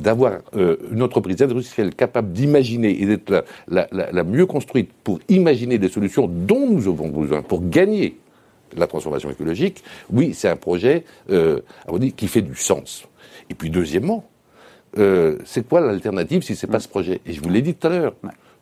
D'avoir 0.00 0.38
euh, 0.56 0.76
une 0.92 1.02
entreprise 1.02 1.42
industrielle 1.42 1.94
capable 1.94 2.32
d'imaginer 2.32 3.02
et 3.02 3.06
d'être 3.06 3.44
la, 3.68 4.24
mieux 4.24 4.46
construite 4.46 4.90
pour 5.02 5.18
imaginer 5.28 5.78
des 5.78 5.88
solutions 5.88 6.28
dont 6.28 6.68
nous 6.70 6.86
avons 6.86 7.08
besoin 7.08 7.42
pour 7.42 7.68
gagner 7.68 8.16
la 8.76 8.86
transformation 8.86 9.30
écologique, 9.30 9.82
oui, 10.10 10.32
c'est 10.32 10.48
un 10.48 10.56
projet 10.56 11.04
euh, 11.30 11.60
qui 12.16 12.28
fait 12.28 12.42
du 12.42 12.56
sens. 12.56 13.06
Et 13.50 13.54
puis 13.54 13.70
deuxièmement, 13.70 14.24
euh, 14.98 15.38
c'est 15.44 15.66
quoi 15.66 15.80
l'alternative 15.80 16.42
si 16.42 16.56
c'est 16.56 16.66
pas 16.66 16.80
ce 16.80 16.88
projet? 16.88 17.20
Et 17.26 17.32
je 17.32 17.40
vous 17.40 17.48
l'ai 17.48 17.62
dit 17.62 17.74
tout 17.74 17.86
à 17.86 17.90
l'heure. 17.90 18.14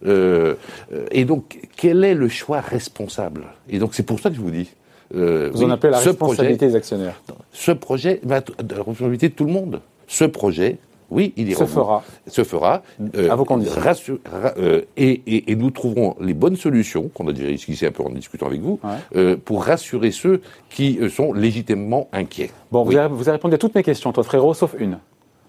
Euh, 0.04 0.54
euh, 0.92 1.06
et 1.10 1.24
donc, 1.24 1.60
quel 1.76 2.04
est 2.04 2.14
le 2.14 2.28
choix 2.28 2.60
responsable? 2.60 3.44
Et 3.68 3.78
donc, 3.78 3.94
c'est 3.94 4.02
pour 4.02 4.18
ça 4.20 4.30
que 4.30 4.36
je 4.36 4.40
vous 4.40 4.50
dis. 4.50 4.70
vous 5.12 5.64
en 5.64 5.70
appelez 5.70 5.92
la 5.92 5.98
responsabilité 5.98 6.66
des 6.68 6.76
actionnaires. 6.76 7.20
Ce 7.52 7.72
projet, 7.72 8.20
la 8.26 8.42
responsabilité 8.76 9.28
de 9.28 9.34
tout 9.34 9.44
le 9.44 9.52
monde. 9.52 9.80
Ce 10.06 10.24
projet, 10.24 10.78
oui, 11.12 11.34
il 11.36 11.54
se 11.54 11.66
fera. 11.66 12.02
Se 12.26 12.42
fera. 12.42 12.82
Euh, 13.16 13.30
à 13.30 13.36
vos 13.36 13.44
conditions. 13.44 14.18
Euh, 14.56 14.80
et, 14.96 15.54
nous 15.54 15.70
trouverons 15.70 16.16
les 16.20 16.32
bonnes 16.32 16.56
solutions, 16.56 17.10
qu'on 17.12 17.28
a 17.28 17.32
déjà 17.32 17.50
esquissées 17.50 17.86
un 17.86 17.90
peu 17.90 18.02
en 18.02 18.08
discutant 18.08 18.46
avec 18.46 18.62
vous, 18.62 18.80
euh, 19.14 19.36
pour 19.42 19.64
rassurer 19.64 20.10
ceux 20.10 20.40
qui 20.70 20.98
sont 21.10 21.32
légitimement 21.32 22.08
inquiets. 22.12 22.50
Bon, 22.70 22.82
vous, 22.84 22.96
avez, 22.96 23.30
répondu 23.30 23.54
à 23.54 23.58
toutes 23.58 23.74
mes 23.74 23.82
questions, 23.82 24.12
toi 24.12 24.24
frérot, 24.24 24.54
sauf 24.54 24.74
une. 24.78 24.98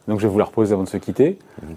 Donc 0.08 0.20
je 0.20 0.28
vais 0.28 0.34
vous 0.34 0.40
la 0.40 0.46
reposer 0.46 0.74
avant 0.74 0.84
de 0.84 0.90
se 0.90 0.98
quitter. 0.98 1.38
Mhm. 1.62 1.76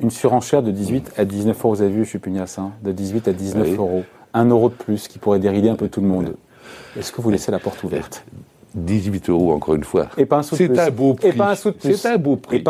Une 0.00 0.10
surenchère 0.10 0.62
de 0.62 0.70
18 0.70 1.12
à 1.18 1.24
19 1.24 1.64
euros, 1.64 1.74
vous 1.74 1.82
avez 1.82 1.90
vu, 1.90 2.04
je 2.04 2.08
suis 2.08 2.18
pugnace, 2.18 2.58
hein, 2.58 2.72
de 2.82 2.92
18 2.92 3.28
à 3.28 3.32
19 3.32 3.76
euros. 3.76 4.04
Un 4.32 4.46
euro 4.46 4.68
de 4.68 4.74
plus 4.74 5.08
qui 5.08 5.18
pourrait 5.18 5.40
dérider 5.40 5.68
un 5.68 5.74
peu 5.74 5.88
tout 5.88 6.00
le 6.00 6.06
monde. 6.06 6.34
Est-ce 6.96 7.12
que 7.12 7.20
vous 7.20 7.30
laissez 7.30 7.50
la 7.50 7.58
porte 7.58 7.82
ouverte? 7.82 8.24
18 8.74 9.30
euros, 9.30 9.52
encore 9.52 9.74
une 9.74 9.84
fois. 9.84 10.08
Et 10.16 10.26
pas 10.26 10.38
un 10.38 10.42
sou 10.42 10.56
de 10.56 10.66
plus. 10.66 10.76
C'est 10.76 10.80
un 10.82 10.90
beau 10.90 11.14
prix. 11.14 11.28
Et 11.28 11.32
pas 11.32 11.50
un 11.50 11.54
sou 11.54 11.70
de 11.70 11.76
plus. 11.76 11.94
C'est 11.94 12.08
un 12.08 12.18
beau 12.18 12.36
prix. 12.36 12.62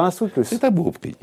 C'est 0.45 0.65
un 0.65 0.71
beau 0.71 0.91
prix. 0.91 1.17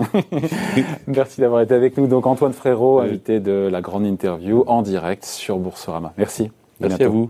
Merci 1.07 1.41
d'avoir 1.41 1.61
été 1.61 1.73
avec 1.73 1.97
nous. 1.97 2.07
Donc, 2.07 2.27
Antoine 2.27 2.53
Frérot, 2.53 2.99
invité 2.99 3.39
de 3.39 3.69
la 3.71 3.81
grande 3.81 4.05
interview 4.05 4.63
en 4.67 4.81
direct 4.81 5.25
sur 5.25 5.57
Boursorama. 5.57 6.13
Merci. 6.17 6.51
Merci 6.79 7.03
à, 7.03 7.05
à 7.05 7.09
vous. 7.09 7.29